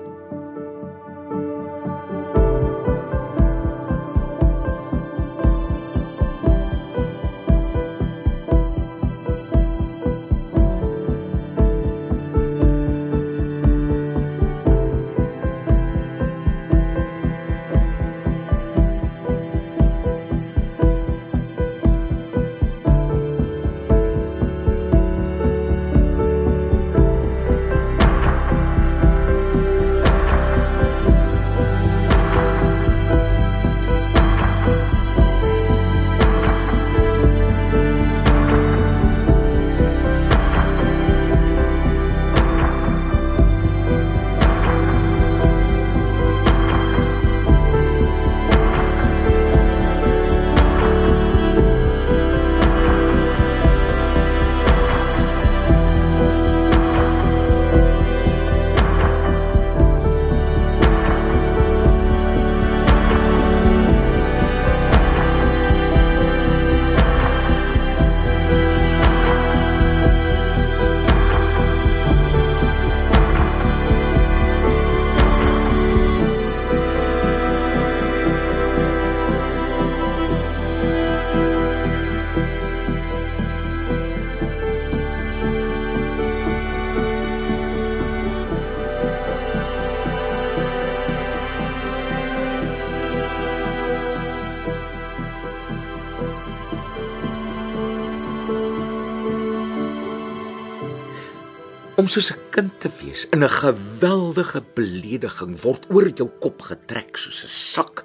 om 101.97 102.09
soos 102.09 102.31
'n 102.33 102.41
kind 102.51 102.81
te 102.81 102.91
wees 103.01 103.27
in 103.31 103.45
'n 103.45 103.49
geweldige 103.49 104.63
belediging 104.75 105.61
word 105.61 105.87
oor 105.91 106.09
jou 106.09 106.29
kop 106.41 106.63
getrek 106.63 107.17
soos 107.17 107.45
'n 107.45 107.49
sak. 107.49 108.05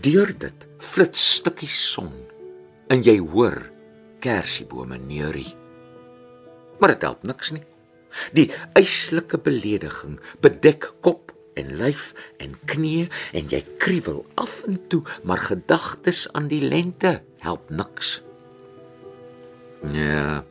Deur 0.00 0.38
dit 0.38 0.66
flits 0.78 1.34
stukkies 1.34 1.92
son 1.92 2.12
en 2.88 3.02
jy 3.02 3.18
hoor 3.18 3.70
kersiebome 4.20 4.98
neurie. 4.98 5.54
Maar 6.78 6.88
dit 6.88 7.02
help 7.02 7.22
niks 7.22 7.50
nie. 7.50 7.64
Die 8.32 8.52
eislike 8.72 9.38
belediging 9.38 10.20
bedek 10.40 10.92
kop 11.00 11.32
en 11.54 11.76
lyf 11.76 12.14
en 12.38 12.54
knie 12.64 13.08
en 13.32 13.48
jy 13.48 13.64
kriewel 13.78 14.26
af 14.34 14.62
en 14.66 14.80
toe, 14.88 15.02
maar 15.24 15.38
gedagtes 15.38 16.32
aan 16.32 16.48
die 16.48 16.62
lente 16.62 17.22
help 17.38 17.70
niks. 17.70 18.22
Ja. 19.92 20.44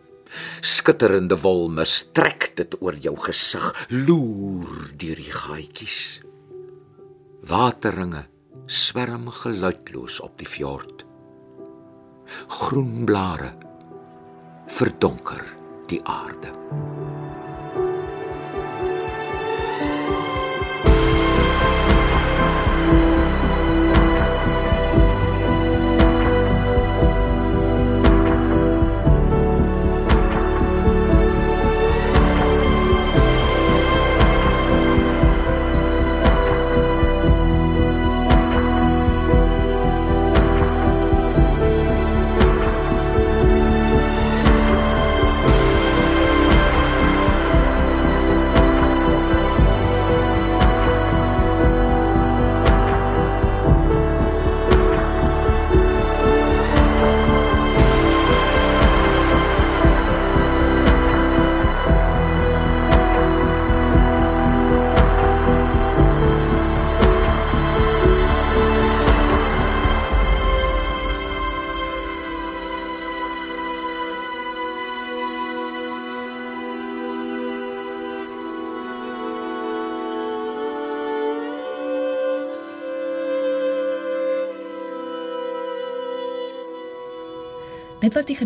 Skitterende 0.61 1.37
wolme 1.41 1.85
strek 1.85 2.51
dit 2.59 2.77
oor 2.81 2.97
jou 3.01 3.15
gesig, 3.27 3.67
loer 3.89 4.91
deur 4.97 5.21
die 5.21 5.35
gaatjies. 5.41 5.99
Waterringe 7.45 8.25
swerm 8.65 9.29
geluidloos 9.29 10.19
op 10.25 10.37
die 10.41 10.49
fjord. 10.49 11.05
Groen 12.49 13.05
blare 13.05 13.53
verdonker 14.67 15.43
die 15.87 16.01
aarde. 16.09 16.51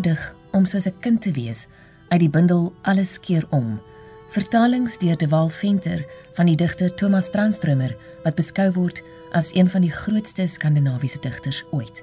Gedig 0.00 0.34
om 0.52 0.64
soos 0.66 0.86
'n 0.86 0.98
kind 1.00 1.20
te 1.22 1.30
wees 1.32 1.66
uit 2.08 2.20
die 2.20 2.30
bundel 2.30 2.72
Alles 2.82 3.20
keer 3.20 3.46
om. 3.50 3.80
Vertalings 4.28 4.98
deur 4.98 5.16
De 5.16 5.28
Wal 5.28 5.48
Venter 5.48 6.06
van 6.32 6.46
die 6.46 6.56
digter 6.56 6.94
Thomas 6.94 7.30
Tranströmer 7.30 7.96
wat 8.24 8.34
beskou 8.34 8.72
word 8.72 9.02
as 9.32 9.54
een 9.54 9.68
van 9.68 9.80
die 9.80 9.90
grootste 9.90 10.46
skandinawiese 10.46 11.18
digters 11.20 11.64
ooit. 11.70 12.02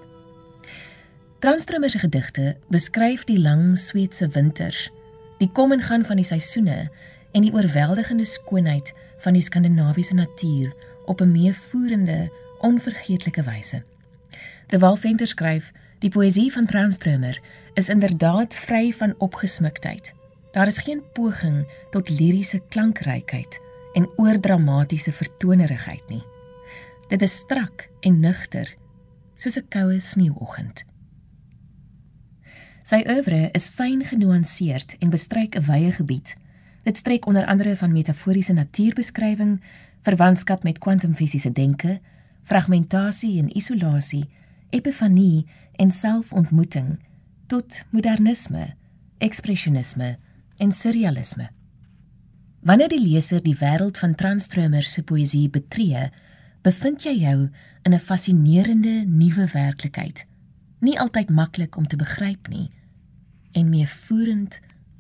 Tranströmer 1.40 1.90
se 1.90 2.00
gedigte 2.00 2.58
beskryf 2.68 3.24
die 3.24 3.40
lang 3.40 3.78
Sweedse 3.78 4.28
winters, 4.28 4.92
die 5.38 5.52
kom 5.52 5.72
en 5.72 5.82
gaan 5.82 6.06
van 6.06 6.16
die 6.16 6.26
seisoene 6.26 6.90
en 7.32 7.42
die 7.42 7.54
oorweldigende 7.54 8.26
skoonheid 8.26 8.94
van 9.18 9.34
die 9.34 9.42
skandinawiese 9.42 10.14
natuur 10.14 10.74
op 11.06 11.22
'n 11.22 11.32
meevoerende, 11.32 12.32
onvergeetlike 12.60 13.44
wyse. 13.44 13.84
De 14.68 14.80
Wal 14.80 14.96
Venter 14.96 15.28
skryf 15.28 15.72
Die 16.00 16.10
poësie 16.14 16.52
van 16.54 16.66
Tranströmer 16.66 17.40
is 17.74 17.90
inderdaad 17.90 18.56
vry 18.56 18.92
van 18.94 19.16
opgesmuktheid. 19.18 20.14
Daar 20.52 20.68
is 20.68 20.78
geen 20.78 21.02
poging 21.14 21.66
tot 21.90 22.10
liriese 22.10 22.62
klankrykheid 22.70 23.60
en 23.94 24.10
oordramatiese 24.16 25.12
vertonerigheid 25.12 26.04
nie. 26.10 26.22
Dit 27.10 27.22
is 27.22 27.36
strak 27.36 27.90
en 28.00 28.20
nugter, 28.20 28.76
soos 29.36 29.58
'n 29.58 29.68
koue 29.70 30.00
sneeuoggend. 30.00 30.86
Sy 32.84 33.04
oeuvre 33.10 33.50
is 33.52 33.68
fyn 33.68 34.06
genuanceerd 34.06 34.96
en 35.00 35.10
bestryk 35.10 35.56
'n 35.56 35.66
wye 35.66 35.92
gebied. 35.92 36.36
Dit 36.84 36.98
strek 36.98 37.26
onder 37.26 37.46
andere 37.46 37.76
van 37.76 37.92
metaforiese 37.92 38.54
natuurbeskrywing, 38.54 39.62
verwantskap 40.02 40.64
met 40.64 40.80
kwantumfisiese 40.80 41.52
denke, 41.52 42.00
fragmentasie 42.44 43.40
en 43.40 43.58
isolasie, 43.58 44.30
epifanie 44.70 45.46
en 45.78 45.92
selfontmoeting 45.92 46.98
tot 47.48 47.84
modernisme, 47.90 48.74
ekspresionisme 49.18 50.18
en 50.58 50.72
surrealisme. 50.72 51.50
Wanneer 52.68 52.90
die 52.92 53.02
leser 53.02 53.44
die 53.44 53.56
wêreld 53.56 54.00
van 54.02 54.16
Transtromer 54.18 54.84
se 54.84 55.04
poësie 55.06 55.48
betree, 55.50 56.10
bevind 56.66 57.06
jy 57.06 57.14
jou 57.22 57.50
in 57.84 57.94
'n 57.94 58.00
fascinerende 58.00 59.06
nuwe 59.06 59.48
werklikheid. 59.54 60.26
Nie 60.80 61.00
altyd 61.00 61.30
maklik 61.30 61.78
om 61.78 61.88
te 61.88 61.96
begryp 61.96 62.48
nie 62.48 62.72
en 63.52 63.70
meevoerend 63.70 64.60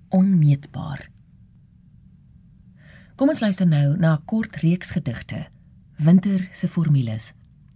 onmeetbaar. 0.10 1.10
Kom 3.15 3.30
ons 3.30 3.39
luister 3.39 3.67
nou 3.67 3.97
na 3.97 4.13
'n 4.15 4.25
kort 4.25 4.56
reeks 4.56 4.91
gedigte, 4.91 5.47
Winter 5.97 6.47
se 6.51 6.67
formules, 6.67 7.34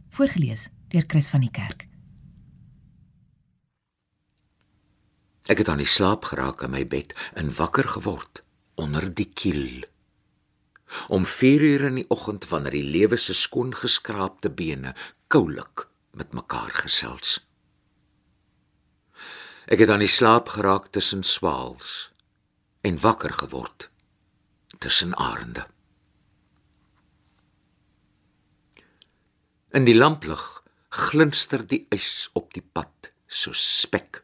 voorgeles 0.09 0.69
deur 0.91 1.07
Chris 1.07 1.29
van 1.31 1.43
die 1.45 1.51
Kerk. 1.51 1.87
Ek 5.49 5.63
het 5.63 5.69
aan 5.71 5.81
die 5.81 5.89
slaap 5.89 6.27
geraak 6.29 6.61
in 6.63 6.71
my 6.75 6.83
bed 6.87 7.15
en 7.39 7.53
wakker 7.55 7.87
geword 7.95 8.43
onder 8.79 9.07
die 9.13 9.29
kiel. 9.33 9.83
Om 11.07 11.25
4 11.25 11.61
uur 11.61 11.85
in 11.87 12.01
die 12.01 12.09
oggend 12.11 12.47
wanneer 12.51 12.75
die 12.75 12.87
lewe 12.87 13.15
se 13.15 13.33
skoon 13.33 13.71
geskraapte 13.75 14.51
bene 14.51 14.93
koulik 15.31 15.87
met 16.11 16.35
mekaar 16.35 16.71
gesels. 16.83 17.39
Ek 19.71 19.79
het 19.79 19.89
aan 19.89 20.03
die 20.03 20.11
slaap 20.11 20.51
geraak 20.57 20.91
tussen 20.91 21.23
swaals 21.23 22.11
en 22.83 22.99
wakker 22.99 23.33
geword 23.33 23.89
tussen 24.79 25.15
arende. 25.15 25.67
In 29.71 29.85
die 29.87 29.95
lamplig 29.95 30.60
glinster 30.91 31.63
die 31.63 31.85
ys 31.95 32.27
op 32.35 32.51
die 32.53 32.63
pad 32.63 33.11
so 33.31 33.55
spek. 33.55 34.23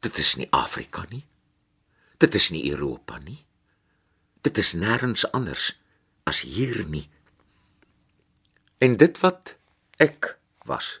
Dit 0.00 0.16
is 0.18 0.34
nie 0.40 0.48
Afrika 0.56 1.04
nie. 1.10 1.26
Dit 2.20 2.34
is 2.34 2.48
nie 2.50 2.64
Europa 2.72 3.18
nie. 3.20 3.44
Dit 4.40 4.58
is 4.58 4.72
nêrens 4.72 5.26
anders 5.36 5.74
as 6.24 6.40
hier 6.40 6.86
nie. 6.88 7.04
En 8.80 8.96
dit 8.96 9.20
wat 9.20 9.56
ek 10.00 10.38
was 10.64 11.00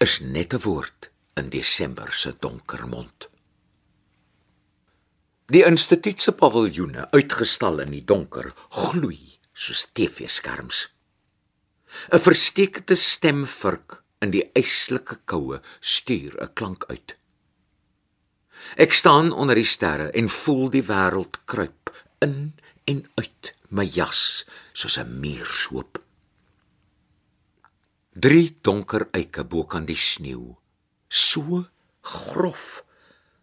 is 0.00 0.20
net 0.20 0.54
'n 0.54 0.62
woord 0.64 1.10
in 1.36 1.48
Desember 1.50 2.12
se 2.12 2.36
donker 2.40 2.88
mond. 2.88 3.28
Die 5.46 5.64
instituut 5.64 6.22
se 6.22 6.32
paviljoene, 6.32 7.10
uitgestal 7.10 7.80
in 7.80 7.90
die 7.90 8.04
donker, 8.04 8.54
gloei 8.68 9.38
soos 9.52 9.86
TV-skerms. 9.92 10.88
'n 12.12 12.20
Versteekte 12.20 12.94
stemvurk 12.94 14.02
in 14.20 14.30
die 14.34 14.44
yslike 14.54 15.20
koue 15.24 15.60
stuur 15.80 16.36
'n 16.42 16.52
klank 16.54 16.84
uit. 16.88 17.18
Ek 18.76 18.92
staan 18.92 19.32
onder 19.32 19.54
die 19.54 19.68
sterre 19.68 20.10
en 20.10 20.28
voel 20.28 20.70
die 20.70 20.82
wêreld 20.82 21.44
kruip 21.44 21.92
in 22.18 22.54
en 22.84 23.04
uit 23.14 23.54
my 23.70 23.84
jas 23.84 24.44
soos 24.72 24.98
'n 24.98 25.20
muurshoop. 25.20 26.02
Drie 28.12 28.58
donker 28.62 29.06
eike 29.12 29.44
bo 29.44 29.64
kan 29.64 29.84
die 29.84 29.96
sneeu, 29.96 30.56
so 31.08 31.66
grof, 32.02 32.84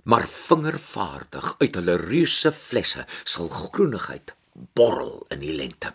maar 0.03 0.27
vingervaardig 0.27 1.55
uit 1.58 1.75
hulle 1.75 1.95
reuse 1.95 2.51
flesse 2.51 3.05
sal 3.23 3.47
groenigheid 3.49 4.36
borrel 4.73 5.25
in 5.29 5.39
die 5.39 5.53
lente. 5.53 5.93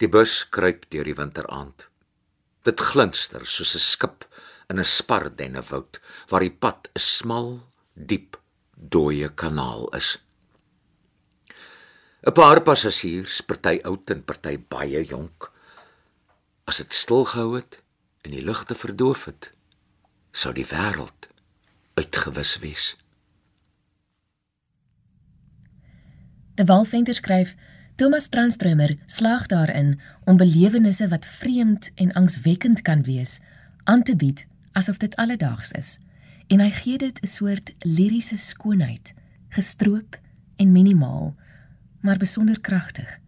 Die 0.00 0.08
bus 0.08 0.46
kruip 0.48 0.86
deur 0.88 1.04
die 1.04 1.16
winteraand. 1.16 1.88
Dit 2.64 2.80
glinster 2.80 3.44
soos 3.44 3.74
'n 3.76 3.84
skip 3.84 4.24
in 4.70 4.80
'n 4.80 4.84
spardenne 4.84 5.62
woud 5.70 6.00
waar 6.28 6.40
die 6.40 6.56
pad 6.62 6.88
'n 6.94 7.00
smal, 7.00 7.50
diep, 7.94 8.40
dooie 8.74 9.28
kanaal 9.28 9.88
is. 10.00 10.18
'n 12.26 12.32
Paar 12.32 12.60
passasiers, 12.62 13.40
party 13.40 13.80
oud 13.84 14.10
en 14.10 14.24
party 14.24 14.56
baie 14.58 15.04
jonk. 15.04 15.52
As 16.64 16.76
dit 16.76 16.94
stil 16.94 17.24
gehou 17.24 17.56
het 17.56 17.82
en 18.22 18.30
die 18.30 18.44
ligte 18.44 18.74
verdoof 18.74 19.24
het, 19.24 19.50
sou 20.32 20.52
die 20.54 20.66
wêreld 20.66 21.28
uitgewis 21.94 22.58
wees. 22.58 22.96
De 26.54 26.64
Walventer 26.64 27.14
skryf 27.14 27.54
Thomas 28.00 28.28
Transtromer 28.28 28.96
slaag 29.06 29.46
daarin 29.46 30.00
om 30.24 30.36
belewennisse 30.36 31.08
wat 31.08 31.26
vreemd 31.26 31.90
en 31.94 32.12
angswekkend 32.12 32.82
kan 32.82 33.02
wees 33.02 33.40
aan 33.84 34.02
te 34.02 34.16
bied 34.16 34.46
asof 34.72 34.96
dit 34.96 35.16
alledaags 35.16 35.72
is 35.76 35.98
en 36.48 36.62
hy 36.64 36.70
gee 36.70 36.98
dit 36.98 37.20
'n 37.20 37.26
soort 37.26 37.74
liriese 37.84 38.36
skoonheid, 38.36 39.12
gestroop 39.48 40.16
en 40.56 40.72
minimaal, 40.72 41.36
maar 42.00 42.16
besonder 42.16 42.60
kragtig. 42.60 43.18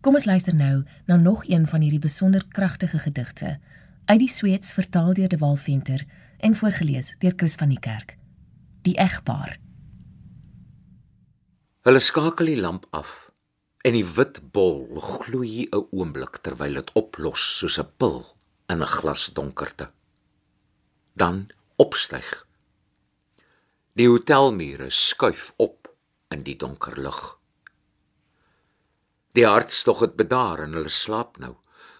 Kom 0.00 0.14
ons 0.14 0.24
luister 0.24 0.54
nou 0.54 0.84
na 1.06 1.16
nog 1.16 1.44
een 1.48 1.66
van 1.66 1.80
hierdie 1.80 2.06
besonder 2.08 2.44
kragtige 2.48 2.98
gedigte 2.98 3.58
uit 4.04 4.18
die 4.18 4.28
Sweeds 4.28 4.72
vertaal 4.72 5.12
deur 5.14 5.28
De 5.28 5.36
Walventer 5.36 6.06
en 6.38 6.56
voorgeles 6.56 7.14
deur 7.18 7.32
Chris 7.36 7.54
van 7.54 7.68
die 7.68 7.80
Kerk. 7.80 8.16
Die 8.82 8.96
egpaar. 8.96 9.58
Hulle 11.82 12.00
skakel 12.00 12.46
die 12.46 12.60
lamp 12.60 12.86
af 12.90 13.31
en 13.82 13.92
die 13.92 14.06
wit 14.16 14.38
bol 14.52 14.86
gloei 15.00 15.66
'n 15.66 15.86
oomblik 15.90 16.38
terwyl 16.44 16.74
dit 16.80 16.90
oplos 16.94 17.42
soos 17.58 17.78
'n 17.78 17.90
pil 17.98 18.24
in 18.68 18.82
'n 18.82 18.94
glas 18.98 19.30
donkerte 19.34 19.90
dan 21.14 21.50
opstyg. 21.76 22.46
Die 23.92 24.08
hotelmure 24.08 24.88
skuif 24.90 25.52
op 25.56 25.90
in 26.32 26.44
die 26.46 26.56
donker 26.56 26.96
lug. 27.00 27.38
Die 29.36 29.46
hartstog 29.46 30.00
het 30.00 30.16
bedaar 30.16 30.64
en 30.64 30.76
hulle 30.76 30.92
slaap 30.92 31.38
nou, 31.38 31.54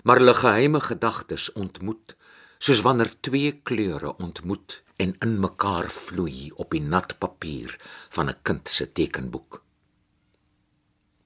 maar 0.05 0.21
hulle 0.21 0.35
geheime 0.35 0.81
gedagtes 0.81 1.53
ontmoet, 1.53 2.17
soos 2.59 2.81
wanneer 2.85 3.13
twee 3.21 3.53
kleure 3.63 4.17
ontmoet 4.17 4.83
en 4.97 5.17
in 5.19 5.39
mekaar 5.41 5.91
vloei 5.91 6.51
op 6.57 6.71
die 6.71 6.83
nat 6.83 7.19
papier 7.19 7.77
van 8.11 8.29
'n 8.29 8.43
kind 8.43 8.69
se 8.69 8.93
tekenboek. 8.93 9.62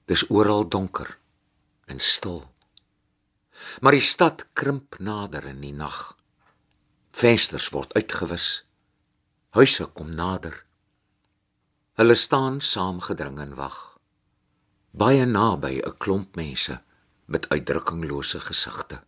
Dis 0.07 0.23
oral 0.31 0.63
donker 0.71 1.17
en 1.85 1.99
stil. 1.99 2.45
Maar 3.81 3.97
die 3.97 4.03
stad 4.03 4.45
krimp 4.53 4.99
nader 5.03 5.43
in 5.49 5.59
die 5.59 5.73
nag. 5.75 6.15
Vensters 7.11 7.67
word 7.75 7.91
uitgewis. 7.97 8.63
Huise 9.57 9.89
kom 9.91 10.13
nader. 10.15 10.63
Hulle 11.99 12.15
staan 12.15 12.61
saamgedring 12.61 13.39
en 13.43 13.55
wag. 13.59 13.99
Baie 14.91 15.25
naby 15.25 15.81
'n 15.83 15.97
klomp 15.97 16.35
mense 16.35 16.81
met 17.25 17.49
uitdrukkinglose 17.49 18.39
gesigte. 18.39 19.03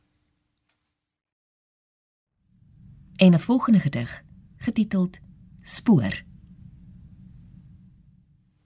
En 3.16 3.34
'n 3.34 3.40
volgende 3.40 3.80
gedig, 3.80 4.24
getiteld 4.58 5.18
Spoor. 5.62 6.24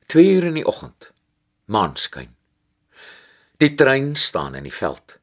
2 0.06 0.34
uur 0.34 0.44
in 0.44 0.54
die 0.54 0.66
oggend. 0.66 1.13
Maanskyn. 1.74 2.30
Die 3.58 3.72
trein 3.74 4.12
staan 4.20 4.54
in 4.60 4.68
die 4.68 4.76
veld 4.78 5.16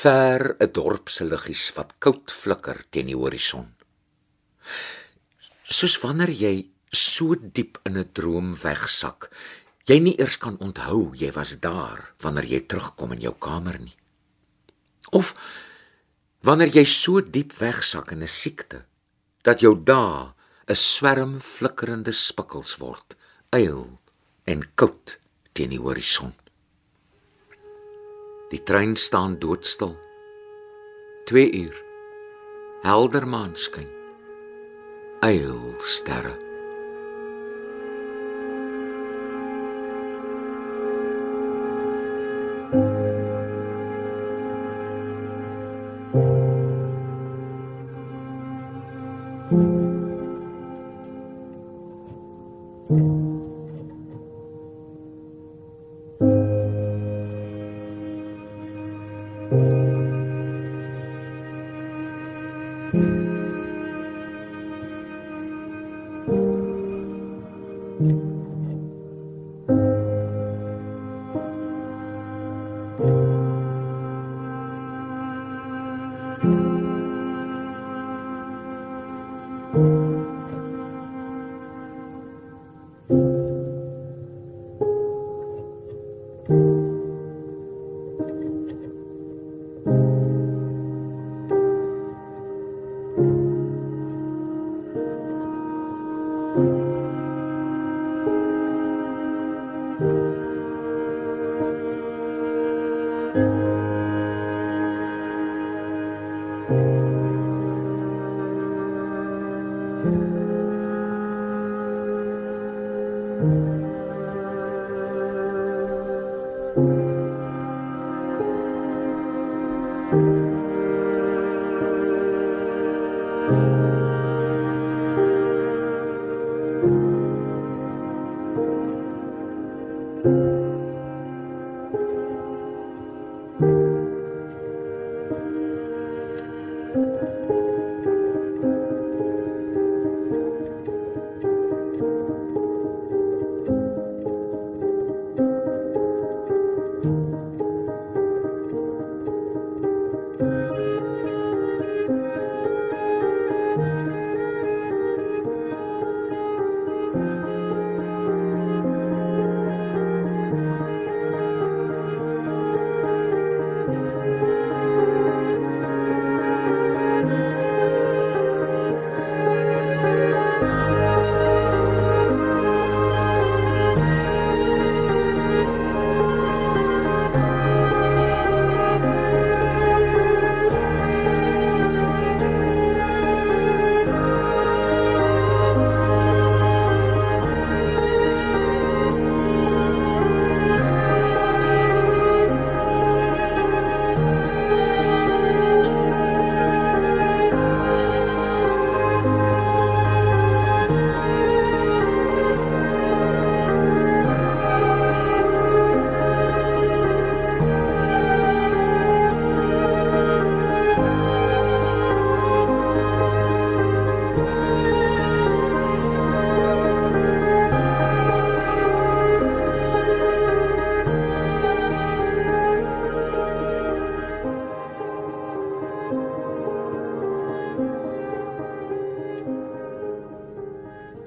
ver 0.00 0.54
'n 0.62 0.70
dorp 0.76 1.08
se 1.10 1.24
liggies 1.24 1.72
wat 1.74 1.96
koud 1.98 2.30
flikker 2.30 2.84
teen 2.90 3.10
die 3.10 3.16
horison. 3.18 3.74
Soos 5.64 5.96
wanneer 6.04 6.30
jy 6.30 6.70
so 6.92 7.34
diep 7.34 7.80
in 7.84 7.98
'n 7.98 8.12
droom 8.12 8.54
wegsak, 8.54 9.30
jy 9.88 9.98
nie 9.98 10.14
eers 10.20 10.38
kan 10.38 10.56
onthou 10.58 11.12
jy 11.14 11.32
was 11.32 11.58
daar 11.60 12.14
wanneer 12.22 12.44
jy 12.44 12.60
terugkom 12.60 13.12
in 13.12 13.20
jou 13.20 13.34
kamer 13.34 13.78
nie. 13.80 13.96
Of 15.10 15.34
wanneer 16.42 16.70
jy 16.70 16.84
so 16.84 17.20
diep 17.20 17.52
wegsak 17.58 18.12
in 18.12 18.22
'n 18.22 18.28
siekte 18.28 18.84
dat 19.42 19.60
jou 19.60 19.74
dae 19.74 20.34
'n 20.68 20.74
swerm 20.74 21.40
flikkerende 21.40 22.12
spikkels 22.12 22.76
word, 22.76 23.16
eil 23.50 23.98
en 24.44 24.62
koud 24.74 25.18
teen 25.58 25.74
die 25.74 25.82
horison. 25.82 26.32
Die 28.52 28.62
trein 28.62 28.96
staan 28.96 29.38
doodstil. 29.42 29.96
2 31.26 31.50
uur. 31.64 31.84
Helder 32.86 33.26
maanskyn. 33.26 33.90
Eil 35.20 35.74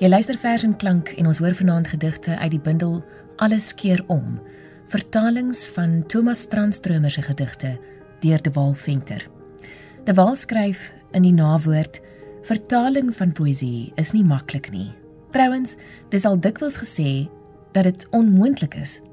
Jy 0.01 0.07
luister 0.09 0.37
vers 0.41 0.63
en 0.65 0.71
klank 0.81 1.11
en 1.21 1.27
ons 1.29 1.37
hoor 1.37 1.53
vanaand 1.53 1.91
gedigte 1.91 2.33
uit 2.39 2.51
die 2.55 2.59
bundel 2.65 3.03
Alles 3.37 3.67
keer 3.77 3.99
om. 4.09 4.39
Vertalings 4.89 5.67
van 5.75 5.99
Thomas 6.09 6.47
Tranströmer 6.49 7.11
se 7.13 7.21
gedigte 7.21 7.75
deur 8.23 8.41
De 8.41 8.51
Waal 8.51 8.73
Venter. 8.73 9.27
De 10.03 10.13
Waal 10.17 10.35
skryf 10.35 10.87
in 11.11 11.21
die 11.21 11.33
nawoord: 11.33 11.99
Vertaling 12.41 13.11
van 13.15 13.31
poësie 13.31 13.91
is 13.95 14.09
nie 14.11 14.23
maklik 14.25 14.71
nie. 14.71 14.87
Trouwens, 15.37 15.75
dis 16.09 16.25
al 16.25 16.39
dikwels 16.39 16.81
gesê 16.81 17.29
dat 17.77 17.83
dit 17.83 18.07
onmoontlik 18.09 18.79
is. 18.81 19.03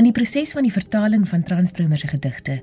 In 0.00 0.08
die 0.08 0.16
proses 0.16 0.56
van 0.56 0.64
die 0.64 0.72
vertaling 0.72 1.28
van 1.28 1.44
Tranströmer 1.44 2.00
se 2.00 2.08
gedigte 2.08 2.62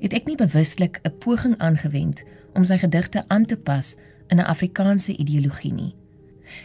het 0.00 0.16
ek 0.16 0.24
nie 0.24 0.40
bewuslik 0.40 1.04
'n 1.04 1.18
poging 1.20 1.58
aangewend 1.58 2.24
om 2.54 2.64
sy 2.64 2.78
gedigte 2.78 3.24
aan 3.28 3.44
te 3.44 3.56
pas 3.56 3.96
in 4.28 4.40
'n 4.40 4.48
Afrikaanse 4.48 5.16
ideologie 5.16 5.72
nie. 5.72 5.94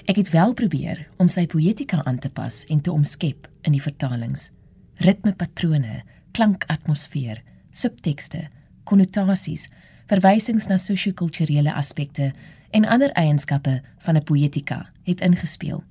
Ek 0.05 0.15
het 0.15 0.29
wel 0.29 0.53
probeer 0.53 1.07
om 1.17 1.27
sy 1.27 1.45
poëtika 1.47 2.03
aan 2.03 2.19
te 2.19 2.29
pas 2.29 2.65
en 2.65 2.81
te 2.81 2.91
omskep 2.91 3.47
in 3.61 3.71
die 3.71 3.81
vertalings. 3.81 4.51
Ritmepatrone, 4.95 6.01
klankatmosfeer, 6.31 7.43
subtekste, 7.71 8.47
konnotasies, 8.83 9.69
verwysings 10.11 10.67
na 10.67 10.77
sosio-kulturele 10.77 11.73
aspekte 11.73 12.33
en 12.71 12.85
ander 12.85 13.11
eienskappe 13.11 13.81
van 13.99 14.15
'n 14.15 14.23
poëtika 14.23 14.89
het 15.03 15.21
ingespeel. 15.21 15.83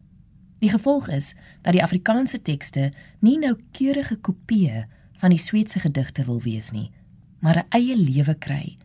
Die 0.59 0.71
gevolg 0.71 1.09
is 1.09 1.35
dat 1.63 1.73
die 1.73 1.83
Afrikaanse 1.83 2.43
tekste 2.43 2.93
nie 3.21 3.39
noukeurige 3.39 4.17
kopieë 4.17 4.85
van 5.17 5.31
die 5.31 5.39
Sweedse 5.39 5.81
gedigte 5.81 6.25
wil 6.25 6.41
wees 6.41 6.71
nie, 6.71 6.91
maar 7.39 7.57
'n 7.57 7.67
eie 7.69 7.97
lewe 7.97 8.35
kry 8.35 8.77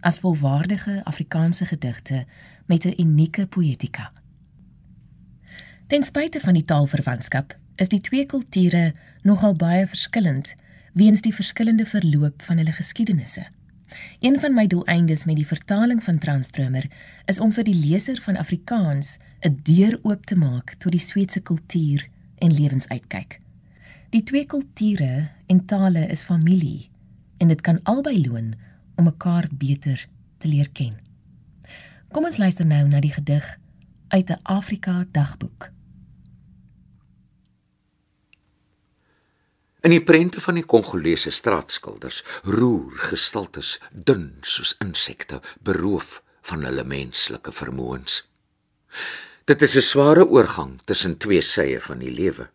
as 0.00 0.20
volwaardige 0.20 1.00
Afrikaanse 1.04 1.64
gedigte 1.64 2.26
met 2.66 2.84
'n 2.84 3.00
unieke 3.00 3.46
poëtika. 3.46 4.12
Ten 5.86 6.02
spyte 6.02 6.40
van 6.40 6.56
die 6.56 6.64
taalverwantskap, 6.64 7.52
is 7.76 7.90
die 7.92 8.00
twee 8.00 8.24
kulture 8.24 8.94
nogal 9.22 9.52
baie 9.52 9.84
verskillend 9.86 10.54
weens 10.96 11.20
die 11.20 11.34
verskillende 11.34 11.84
verloop 11.84 12.40
van 12.46 12.56
hulle 12.56 12.72
geskiedenisse. 12.72 13.42
Een 14.24 14.38
van 14.40 14.54
my 14.56 14.64
doeleindes 14.66 15.26
met 15.28 15.36
die 15.36 15.46
vertaling 15.46 16.00
van 16.02 16.18
Transtromer 16.18 16.86
is 17.28 17.38
om 17.38 17.52
vir 17.52 17.66
die 17.68 17.76
leser 17.76 18.22
van 18.24 18.40
Afrikaans 18.40 19.18
'n 19.44 19.60
deur 19.62 19.98
oop 20.02 20.24
te 20.26 20.36
maak 20.36 20.74
tot 20.78 20.92
die 20.92 21.00
Sweedse 21.00 21.40
kultuur 21.40 22.08
en 22.38 22.54
lewensuitkyk. 22.54 23.40
Die 24.10 24.22
twee 24.22 24.46
kulture 24.46 25.28
en 25.46 25.64
tale 25.64 26.06
is 26.06 26.24
familie 26.24 26.88
en 27.38 27.48
dit 27.48 27.60
kan 27.60 27.82
albei 27.82 28.26
loon 28.26 28.54
om 28.96 29.04
mekaar 29.04 29.48
beter 29.52 30.08
te 30.38 30.48
leer 30.48 30.70
ken. 30.72 30.96
Kom 32.08 32.24
ons 32.24 32.36
luister 32.36 32.66
nou 32.66 32.88
na 32.88 33.00
die 33.00 33.12
gedig 33.12 33.58
uit 34.08 34.28
'n 34.28 34.40
Afrika 34.42 35.04
dagboek. 35.10 35.70
In 39.80 39.90
die 39.90 40.02
prente 40.02 40.40
van 40.40 40.54
die 40.54 40.64
Kongolese 40.64 41.30
straatskilders 41.30 42.24
roer 42.42 42.92
gestaltes 43.10 43.80
dun 43.92 44.38
soos 44.40 44.76
insekte 44.80 45.40
beroof 45.60 46.22
van 46.40 46.64
hulle 46.64 46.84
menslike 46.84 47.52
vermoëns. 47.52 48.22
Dit 49.44 49.62
is 49.62 49.76
'n 49.76 49.80
sware 49.80 50.26
oorgang 50.26 50.80
tussen 50.84 51.16
twee 51.16 51.40
sye 51.40 51.80
van 51.80 51.98
die 51.98 52.10
lewe. 52.10 52.48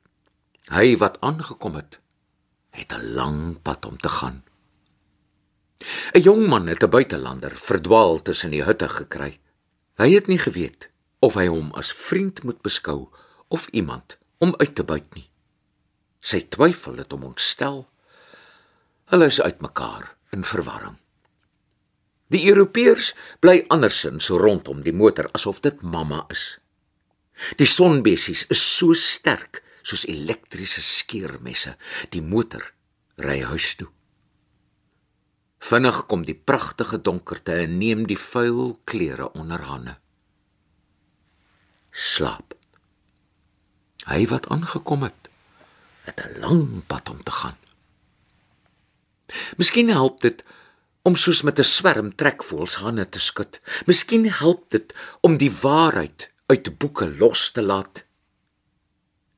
Hy 0.70 0.98
wat 0.98 1.22
aangekom 1.22 1.76
het, 1.76 2.00
het 2.70 2.94
'n 2.94 3.14
lang 3.14 3.62
pad 3.62 3.86
om 3.86 3.98
te 3.98 4.10
gaan. 4.10 4.44
'n 6.14 6.22
Jong 6.22 6.48
man 6.48 6.68
het 6.68 6.84
'n 6.84 6.90
buitelander 6.90 7.56
verdwaal 7.56 8.22
tussen 8.22 8.52
die 8.52 8.64
hutte 8.64 8.90
gekry. 8.90 9.40
Hy 9.96 10.14
het 10.14 10.28
nie 10.28 10.38
geweet 10.38 10.89
of 11.20 11.36
hy 11.40 11.48
hom 11.52 11.74
as 11.80 11.92
vriend 11.96 12.44
moet 12.48 12.62
beskou 12.66 13.10
of 13.48 13.68
iemand 13.76 14.18
om 14.40 14.54
uit 14.58 14.76
te 14.76 14.84
buit 14.84 15.08
nie. 15.16 15.28
Sy 16.20 16.46
twyfel 16.52 17.00
het 17.00 17.12
hom 17.16 17.28
ontstel. 17.32 17.84
Hulle 19.12 19.30
is 19.32 19.42
uitmekaar 19.42 20.14
in 20.36 20.44
verwarring. 20.48 20.98
Die 22.30 22.44
Europeërs 22.46 23.14
bly 23.42 23.64
andersins 23.74 24.30
rondom 24.30 24.84
die 24.86 24.94
motor 24.94 25.32
asof 25.34 25.64
dit 25.66 25.82
mamma 25.82 26.26
is. 26.30 26.60
Die 27.58 27.68
sonbessies 27.68 28.46
is 28.54 28.62
so 28.62 28.94
sterk 28.94 29.64
soos 29.82 30.06
elektriese 30.12 30.84
skeermesse. 30.86 31.74
Die 32.14 32.22
motor 32.22 32.68
ry 33.26 33.40
huis 33.50 33.74
toe. 33.80 33.90
Vinnig 35.60 36.04
kom 36.08 36.22
die 36.24 36.38
pragtige 36.38 37.02
donkerte 37.04 37.58
en 37.66 37.80
neem 37.82 38.06
die 38.08 38.20
vuil 38.20 38.78
klere 38.88 39.32
onder 39.34 39.66
hande. 39.68 39.98
Slaap. 42.00 42.56
Hy 44.08 44.24
wat 44.32 44.48
aangekom 44.48 45.04
het, 45.04 45.28
het 46.08 46.22
'n 46.24 46.40
lang 46.40 46.86
pad 46.88 47.10
om 47.10 47.24
te 47.24 47.32
gaan. 47.32 47.58
Miskien 49.58 49.90
help 49.90 50.22
dit 50.22 50.44
om 51.02 51.16
soos 51.16 51.42
met 51.42 51.60
'n 51.60 51.64
swerm 51.64 52.16
trekvoels 52.16 52.76
hande 52.76 53.10
te 53.10 53.20
skud. 53.20 53.62
Miskien 53.86 54.32
help 54.32 54.70
dit 54.70 54.96
om 55.22 55.38
die 55.38 55.52
waarheid 55.52 56.32
uit 56.46 56.78
boeke 56.78 57.18
los 57.18 57.52
te 57.52 57.62
laat. 57.62 58.04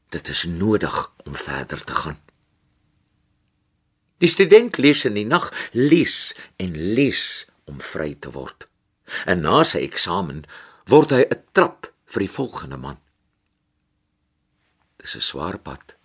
Dit 0.09 0.27
is 0.27 0.43
nodig 0.43 1.13
om 1.23 1.35
verder 1.35 1.83
te 1.83 1.93
gaan. 1.93 2.19
Die 4.17 4.29
student 4.29 4.77
lees 4.77 5.05
in 5.05 5.13
die 5.13 5.25
nag, 5.25 5.69
lees 5.71 6.35
en 6.55 6.93
lees 6.93 7.45
om 7.63 7.81
vry 7.81 8.15
te 8.19 8.31
word. 8.31 8.67
En 9.25 9.39
na 9.39 9.63
sy 9.63 9.77
eksamen 9.77 10.43
word 10.85 11.09
hy 11.09 11.25
'n 11.29 11.43
trap 11.51 11.90
vir 12.11 12.25
die 12.25 12.33
volgende 12.35 12.77
man. 12.77 12.99
Dis 14.99 15.15
'n 15.15 15.27
swaar 15.31 15.57
pad. 15.57 15.95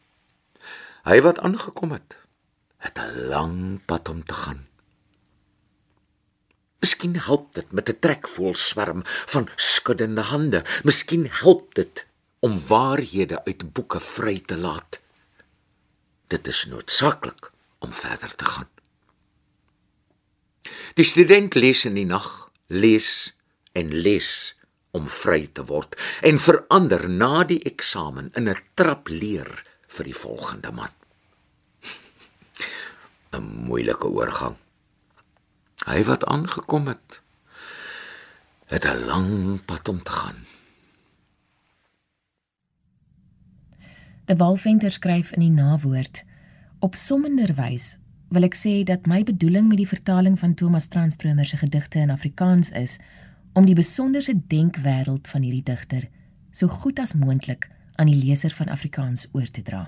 Hy 1.05 1.21
wat 1.21 1.39
aangekom 1.39 1.93
het, 1.93 2.17
het 2.79 2.99
'n 2.99 3.29
lang 3.29 3.85
pad 3.85 4.09
om 4.09 4.25
te 4.25 4.35
gaan. 4.35 4.67
Miskien 6.81 7.17
help 7.19 7.53
dit 7.53 7.73
met 7.73 7.89
'n 7.89 7.99
trekvoel 7.99 8.55
swerm 8.55 9.03
van 9.05 9.49
skuddende 9.57 10.21
hande. 10.21 10.65
Miskien 10.85 11.29
help 11.31 11.75
dit 11.75 12.07
om 12.39 12.67
waarhede 12.67 13.45
uit 13.45 13.73
boeke 13.73 14.01
vry 14.01 14.41
te 14.41 14.57
laat. 14.57 15.01
Dit 16.27 16.47
is 16.47 16.67
noodsaaklik 16.67 17.51
om 17.79 17.93
verder 17.93 18.35
te 18.35 18.45
gaan. 18.45 18.69
Die 20.95 21.05
student 21.05 21.55
lees 21.55 21.85
in 21.85 21.95
die 21.95 22.07
nag, 22.07 22.51
lees 22.67 23.35
en 23.73 23.95
lees 23.95 24.56
om 24.97 25.09
vry 25.21 25.47
te 25.53 25.65
word 25.69 25.97
en 26.27 26.41
verander 26.43 27.07
na 27.09 27.45
die 27.45 27.61
eksamen 27.69 28.31
in 28.35 28.49
'n 28.49 28.63
trap 28.75 29.09
leer 29.13 29.51
vir 29.97 30.05
die 30.05 30.19
volgende 30.25 30.73
man. 30.73 30.93
'n 33.37 33.45
Moeilike 33.69 34.09
oorgang. 34.09 34.57
Hy 35.87 36.03
wat 36.05 36.25
aangekom 36.25 36.87
het, 36.89 37.21
het 38.67 38.85
'n 38.85 39.07
lang 39.07 39.65
pad 39.65 39.89
om 39.89 40.03
te 40.03 40.13
gaan. 40.13 40.41
De 44.27 44.37
Walventer 44.37 44.91
skryf 44.91 45.33
in 45.33 45.41
die 45.41 45.55
nawoord 45.55 46.25
Op 46.79 46.95
sommenderwys 46.95 47.97
wil 48.29 48.45
ek 48.45 48.57
sê 48.59 48.83
dat 48.85 49.07
my 49.07 49.23
bedoeling 49.23 49.69
met 49.71 49.79
die 49.79 49.89
vertaling 49.89 50.35
van 50.39 50.55
Thomas 50.55 50.89
Transtromer 50.91 51.47
se 51.47 51.57
gedigte 51.57 51.99
in 51.99 52.11
Afrikaans 52.11 52.71
is 52.71 52.99
om 53.57 53.65
die 53.65 53.75
besonderse 53.75 54.35
denkwêreld 54.53 55.29
van 55.33 55.45
hierdie 55.47 55.65
digter 55.65 56.05
so 56.53 56.69
goed 56.69 57.01
as 57.01 57.15
moontlik 57.17 57.71
aan 57.97 58.11
die 58.11 58.19
leser 58.19 58.53
van 58.53 58.69
Afrikaans 58.69 59.25
oor 59.33 59.49
te 59.49 59.63
dra. 59.65 59.87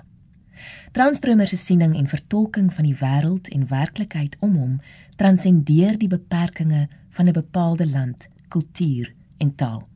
Transtromer 0.91 1.47
se 1.47 1.57
siening 1.57 1.93
en 1.95 2.09
vertolking 2.09 2.71
van 2.73 2.87
die 2.87 2.95
wêreld 2.97 3.51
en 3.53 3.67
werklikheid 3.69 4.35
om 4.45 4.57
hom 4.57 4.73
transcendeer 5.21 5.99
die 6.01 6.09
beperkings 6.09 6.89
van 7.09 7.27
'n 7.27 7.33
bepaalde 7.33 7.87
land, 7.87 8.27
kultuur 8.47 9.13
en 9.37 9.55
taal. 9.55 9.87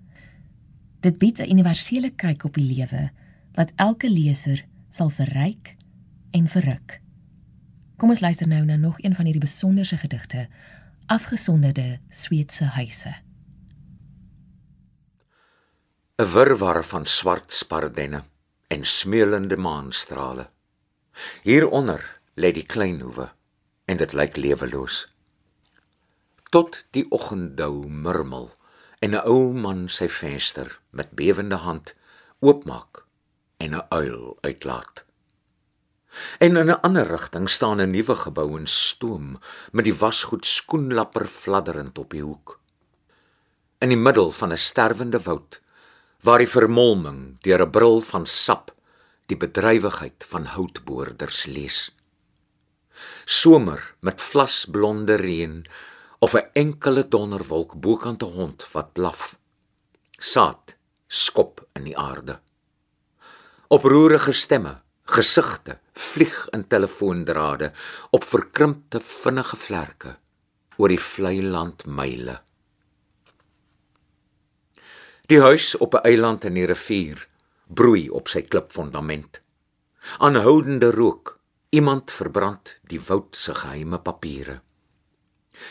Dit 0.99 1.17
bied 1.17 1.39
'n 1.39 1.49
universele 1.49 2.09
kyk 2.09 2.43
op 2.43 2.53
die 2.53 2.75
lewe 2.75 3.11
wat 3.53 3.73
elke 3.75 4.09
leser 4.09 4.65
sal 4.89 5.09
verryk 5.09 5.75
en 6.31 6.47
verruk. 6.47 7.01
Kom 7.97 8.09
ons 8.09 8.19
luister 8.19 8.47
nou 8.47 8.65
na 8.65 8.75
nog 8.75 9.01
een 9.03 9.15
van 9.15 9.25
hierdie 9.25 9.41
besonderse 9.41 9.97
gedigte, 9.97 10.47
afgesonderde 11.05 11.99
Sweedse 12.09 12.63
huise. 12.63 13.15
'n 16.21 16.27
Wirwar 16.29 16.83
van 16.85 17.05
swart 17.05 17.53
spardenne 17.53 18.23
en 18.67 18.85
smeulende 18.85 19.57
maanstrale. 19.57 20.49
Hieronder 21.41 22.19
lê 22.35 22.51
die 22.53 22.65
klein 22.65 22.99
hoewe 23.01 23.31
en 23.89 23.97
dit 23.97 24.13
lyk 24.13 24.37
leweloos. 24.37 24.97
Tot 26.53 26.85
die 26.93 27.07
oggenddou 27.09 27.87
murmel 27.89 28.51
en 28.99 29.15
'n 29.15 29.25
ou 29.25 29.53
man 29.53 29.89
sy 29.89 30.07
venster 30.07 30.79
met 30.91 31.17
bewende 31.17 31.57
hand 31.65 31.95
oopmaak 32.39 33.05
en 33.57 33.73
'n 33.73 33.85
uil 33.89 34.37
uitlaat. 34.41 35.03
En 36.37 36.57
in 36.57 36.69
'n 36.69 36.81
ander 36.85 37.07
rigting 37.07 37.49
staan 37.49 37.81
'n 37.81 37.89
nuwe 37.89 38.15
gebou 38.15 38.59
in 38.59 38.67
stoom 38.67 39.39
met 39.71 39.85
die 39.85 39.97
wasgoed 39.97 40.45
skoenlapper 40.45 41.27
fladderend 41.27 41.97
op 41.97 42.09
die 42.11 42.21
hoek. 42.21 42.59
In 43.77 43.89
die 43.89 44.03
middel 44.07 44.31
van 44.31 44.51
'n 44.51 44.57
sterwende 44.57 45.19
woud 45.19 45.62
waar 46.23 46.39
die 46.39 46.49
vermolming 46.49 47.19
deur 47.43 47.61
'n 47.65 47.71
bril 47.71 47.99
van 48.01 48.25
sap 48.25 48.71
die 49.27 49.37
bedrywigheid 49.37 50.23
van 50.31 50.45
houtboorders 50.55 51.45
lees. 51.45 51.79
Somer 53.25 53.95
met 53.99 54.21
vlasblonde 54.21 55.15
reën 55.15 55.65
of 56.19 56.35
'n 56.35 56.49
enkele 56.53 57.07
donderwolk 57.07 57.75
bokant 57.75 58.23
'n 58.23 58.33
hond 58.37 58.67
wat 58.71 58.93
blaf. 58.93 59.37
Saad 60.17 60.75
skop 61.07 61.67
in 61.73 61.83
die 61.83 61.97
aarde. 61.97 62.39
Oproerige 63.67 64.31
stemme 64.31 64.81
Gesigte 65.05 65.79
vlieg 65.93 66.47
in 66.49 66.67
telefoondrade 66.67 67.71
op 68.09 68.23
verkrimpte 68.23 68.99
vinnige 68.99 69.55
vlerke 69.55 70.15
oor 70.77 70.87
die 70.87 70.99
vlei 70.99 71.41
land 71.43 71.85
myle. 71.85 72.39
Die 75.33 75.41
huis 75.41 75.77
op 75.81 75.95
'n 75.95 76.05
eiland 76.05 76.43
in 76.45 76.53
die 76.53 76.65
rivier 76.69 77.27
broei 77.65 78.09
op 78.09 78.27
sy 78.29 78.41
klipfondament. 78.41 79.41
Aanhoudende 80.17 80.91
rook, 80.91 81.39
iemand 81.69 82.11
verbrand 82.11 82.77
die 82.91 82.99
woud 83.01 83.35
se 83.35 83.55
geheime 83.55 83.99
papiere. 83.99 84.61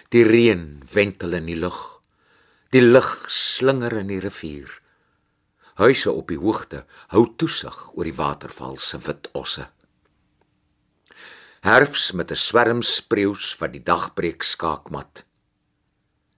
Die 0.08 0.24
reën 0.24 0.82
wentel 0.92 1.32
in 1.32 1.46
die 1.46 1.56
lug. 1.56 2.02
Die 2.70 2.82
lig 2.82 3.26
slinger 3.28 3.92
in 3.92 4.06
die 4.06 4.18
rivier. 4.18 4.80
Huise 5.74 6.10
op 6.10 6.28
die 6.28 6.42
hoogte 6.42 6.84
hou 7.14 7.24
toesig 7.36 7.78
oor 7.94 8.04
die 8.04 8.18
waterval 8.18 8.76
se 8.78 8.98
wit 8.98 9.30
osse. 9.32 9.68
Herfs 11.60 12.12
met 12.12 12.30
'n 12.30 12.36
swerm 12.48 12.82
spreeus 12.82 13.58
wat 13.58 13.72
die 13.72 13.82
dagbreek 13.82 14.42
skaakmat. 14.42 15.24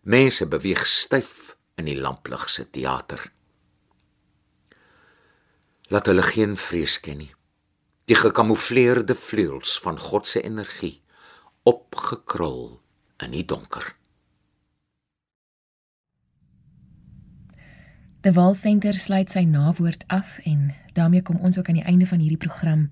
Mense 0.03 0.47
beweeg 0.47 0.87
styf 0.87 1.43
in 1.75 1.85
die 1.85 2.01
lamplig 2.01 2.49
se 2.51 2.70
teater. 2.70 3.33
Laat 5.93 6.07
hulle 6.07 6.22
geen 6.22 6.57
vrees 6.57 7.01
ken 7.01 7.18
nie. 7.18 7.33
Die 8.05 8.16
gekamoufleerde 8.16 9.14
vleuels 9.14 9.79
van 9.81 9.99
God 9.99 10.29
se 10.29 10.43
energie 10.43 11.01
opgekrul 11.64 12.81
in 13.25 13.33
die 13.33 13.45
donker. 13.45 13.95
De 18.20 18.33
Walventer 18.33 18.97
sluit 18.97 19.33
sy 19.33 19.45
nawoord 19.49 20.05
af 20.09 20.39
en 20.49 20.70
daarmee 20.97 21.22
kom 21.22 21.41
ons 21.45 21.59
ook 21.59 21.68
aan 21.68 21.81
die 21.81 21.89
einde 21.89 22.07
van 22.09 22.20
hierdie 22.20 22.41
program. 22.41 22.87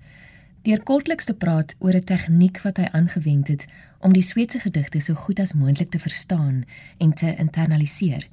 Deur 0.65 0.83
kortliks 0.85 1.25
te 1.25 1.33
praat 1.33 1.75
oor 1.79 1.93
'n 1.93 2.03
tegniek 2.03 2.61
wat 2.61 2.77
hy 2.77 2.87
aangewend 2.91 3.47
het 3.47 3.65
om 3.99 4.13
die 4.13 4.21
Sweedse 4.21 4.59
gedigte 4.59 5.01
so 5.01 5.13
goed 5.13 5.39
as 5.39 5.53
moontlik 5.53 5.91
te 5.91 5.99
verstaan 5.99 6.65
en 6.97 7.13
te 7.13 7.35
internaliseer. 7.35 8.27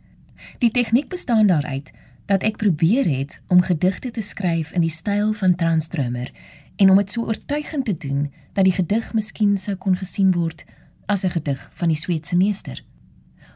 Die 0.59 0.71
tegniek 0.71 1.09
bestaan 1.09 1.47
daaruit 1.47 1.93
dat 2.27 2.43
ek 2.43 2.57
probeer 2.57 3.09
het 3.09 3.43
om 3.49 3.61
gedigte 3.61 4.11
te 4.11 4.23
skryf 4.23 4.73
in 4.73 4.81
die 4.81 4.91
styl 4.91 5.33
van 5.33 5.55
Transtromer 5.55 6.31
en 6.77 6.91
om 6.91 6.97
dit 6.97 7.11
so 7.11 7.27
oortuigend 7.27 7.85
te 7.85 7.97
doen 7.97 8.33
dat 8.53 8.65
die 8.65 8.73
gedig 8.73 9.13
miskien 9.15 9.57
sou 9.59 9.77
kon 9.77 9.97
gesien 9.97 10.31
word 10.33 10.65
as 11.07 11.25
'n 11.25 11.31
gedig 11.31 11.71
van 11.75 11.89
die 11.89 11.97
Sweedse 11.97 12.37
meester. 12.37 12.85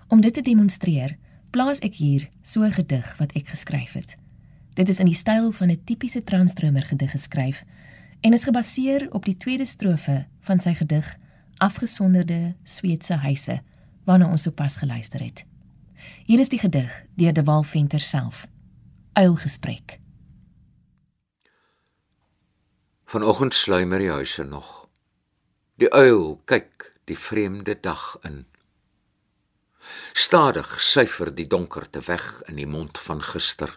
Om 0.09 0.21
dit 0.21 0.35
te 0.35 0.41
demonstreer, 0.41 1.17
plaas 1.51 1.79
ek 1.79 1.95
hier 1.95 2.29
so 2.43 2.63
'n 2.63 2.73
gedig 2.73 3.17
wat 3.19 3.33
ek 3.33 3.49
geskryf 3.49 3.93
het. 3.93 4.17
Dit 4.75 4.89
is 4.89 4.99
in 4.99 5.07
die 5.07 5.15
styl 5.15 5.53
van 5.53 5.71
'n 5.71 5.85
tipiese 5.85 6.25
Transtromer 6.25 6.83
gedig 6.83 7.11
geskryf 7.11 7.65
en 8.21 8.33
is 8.33 8.45
gebaseer 8.45 9.13
op 9.13 9.25
die 9.25 9.37
tweede 9.37 9.65
strofe 9.65 10.27
van 10.41 10.61
sy 10.61 10.75
gedig 10.75 11.19
Afgesonderde 11.57 12.55
Sweedse 12.63 13.15
huise 13.15 13.63
waarna 14.05 14.31
ons 14.31 14.43
sopas 14.43 14.77
geluister 14.77 15.23
het. 15.23 15.47
Hier 16.25 16.41
is 16.41 16.49
die 16.49 16.59
gedig 16.59 17.05
deur 17.17 17.33
De 17.33 17.43
Walventer 17.45 18.01
self. 18.01 18.47
Uilgesprek. 19.13 19.99
Vanoggend 23.05 23.55
sluimer 23.55 23.99
die 23.99 24.11
huise 24.11 24.43
nog. 24.43 24.89
Die 25.77 25.93
uil 25.93 26.41
kyk 26.49 26.89
die 27.05 27.19
vreemde 27.19 27.77
dag 27.81 28.17
in. 28.23 28.47
Stadig 30.17 30.81
syfer 30.81 31.29
die 31.35 31.47
donkerte 31.47 32.01
weg 32.09 32.43
in 32.49 32.57
die 32.57 32.67
mond 32.67 32.99
van 32.99 33.21
gister. 33.23 33.77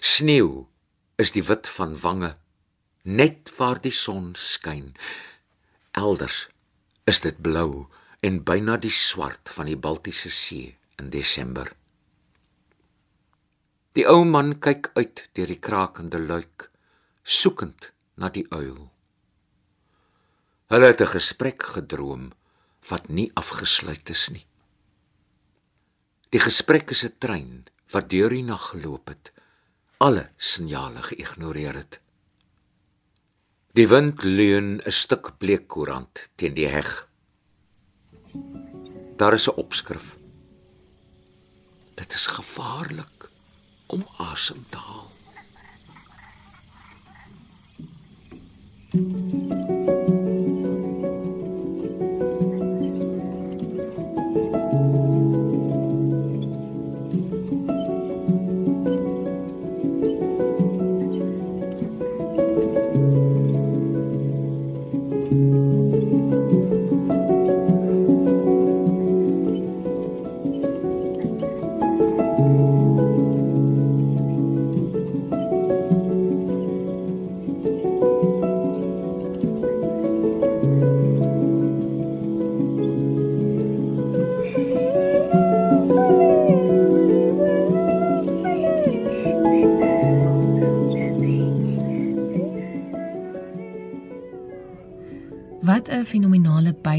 Sneeu 0.00 0.66
is 1.16 1.30
die 1.30 1.46
wit 1.46 1.70
van 1.78 1.94
wange 2.00 2.34
net 3.02 3.54
waar 3.56 3.78
die 3.80 3.94
son 3.94 4.32
skyn. 4.34 4.96
Elders 5.92 6.48
is 7.06 7.22
dit 7.22 7.38
blou 7.38 7.86
en 8.20 8.42
byna 8.42 8.82
die 8.82 8.90
swart 8.90 9.52
van 9.54 9.70
die 9.70 9.78
Baltiese 9.78 10.34
See 10.34 10.74
in 10.98 11.10
Desember. 11.10 11.72
Die 13.94 14.06
ou 14.10 14.24
man 14.24 14.56
kyk 14.58 14.90
uit 14.98 15.28
deur 15.38 15.46
die 15.46 15.60
krakende 15.62 16.18
luik, 16.18 16.70
soekend 17.22 17.92
na 18.18 18.28
die 18.28 18.46
uil. 18.50 18.90
Hulle 20.72 20.86
het 20.90 21.00
'n 21.00 21.14
gesprek 21.14 21.62
gedroom 21.62 22.32
wat 22.88 23.08
nie 23.08 23.30
afgesluit 23.34 24.10
is 24.10 24.28
nie. 24.28 24.46
Die 26.30 26.40
gesprek 26.40 26.90
is 26.90 27.04
'n 27.04 27.18
trein 27.18 27.64
wat 27.92 28.10
deur 28.10 28.30
die 28.30 28.42
nag 28.42 28.70
geloop 28.70 29.08
het, 29.08 29.32
alle 29.98 30.30
signale 30.36 31.02
geïgnoreer 31.02 31.74
het. 31.74 32.00
Die 33.74 33.88
wind 33.88 34.22
leun 34.22 34.80
'n 34.82 34.92
stuk 34.92 35.38
bleekkoerant 35.38 36.28
teen 36.34 36.54
die 36.54 36.68
heg. 36.68 37.08
Daar 39.16 39.34
is 39.34 39.48
'n 39.48 39.56
opskrif. 39.56 40.16
Dit 41.94 42.12
is 42.12 42.26
gevaarlik 42.26 43.30
om 43.86 44.06
asem 44.16 44.66
te 44.68 44.76
haal. 44.76 45.12
thank 48.94 49.52
you 49.52 49.63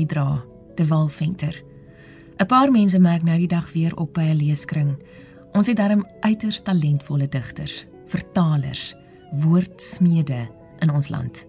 bydra 0.06 0.44
te 0.76 0.86
Walventer. 0.86 1.64
'n 2.38 2.46
Paar 2.46 2.72
mense 2.72 3.00
merk 3.00 3.24
nou 3.24 3.38
die 3.38 3.48
dag 3.48 3.74
weer 3.74 3.96
op 3.96 4.14
by 4.14 4.22
'n 4.22 4.38
leeskring. 4.38 4.98
Ons 5.54 5.68
het 5.68 5.78
darm 5.78 6.06
uiters 6.20 6.62
talentvolle 6.62 7.28
digters, 7.28 7.86
vertalers, 8.06 8.96
woordsmede 9.32 10.48
in 10.80 10.90
ons 10.90 11.10
land. 11.10 11.46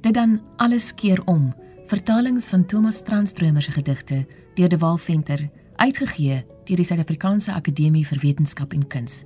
Dit 0.00 0.14
dan 0.14 0.40
alles 0.56 0.94
keer 0.94 1.22
om. 1.24 1.54
Vertalings 1.86 2.48
van 2.48 2.66
Thomas 2.66 3.02
Transtromer 3.02 3.62
se 3.62 3.70
gedigte 3.70 4.26
deur 4.54 4.68
De 4.68 4.78
Walventer, 4.78 5.50
uitgegee 5.76 6.44
deur 6.64 6.76
die 6.76 6.84
Suid-Afrikaanse 6.84 7.52
Akademie 7.52 8.06
vir 8.06 8.18
Wetenskap 8.20 8.72
en 8.72 8.86
Kuns. 8.86 9.24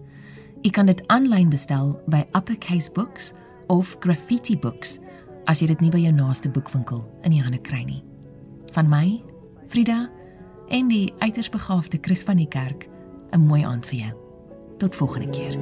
U 0.62 0.70
kan 0.70 0.86
dit 0.86 1.06
aanlyn 1.06 1.48
bestel 1.48 2.02
by 2.06 2.24
Uppercase 2.32 2.92
Books 2.92 3.32
of 3.66 3.96
Graffiti 4.00 4.58
Books 4.58 4.98
as 5.44 5.60
jy 5.60 5.66
dit 5.66 5.80
nie 5.80 5.90
by 5.90 5.98
jou 5.98 6.12
naaste 6.12 6.48
boekwinkel 6.48 7.04
in 7.22 7.30
die 7.30 7.42
hande 7.42 7.58
kry 7.58 7.84
nie. 7.84 8.15
Van 8.76 8.88
my, 8.88 9.22
Frida 9.72 10.10
en 10.68 10.88
die 10.88 11.14
uiters 11.18 11.48
begaafde 11.48 11.98
Chris 12.00 12.22
van 12.22 12.36
die 12.36 12.48
kerk, 12.48 12.88
'n 13.32 13.40
mooi 13.40 13.64
aand 13.64 13.86
vir 13.86 13.98
jou. 13.98 14.12
Tot 14.78 14.94
volgende 14.94 15.30
keer. 15.30 15.56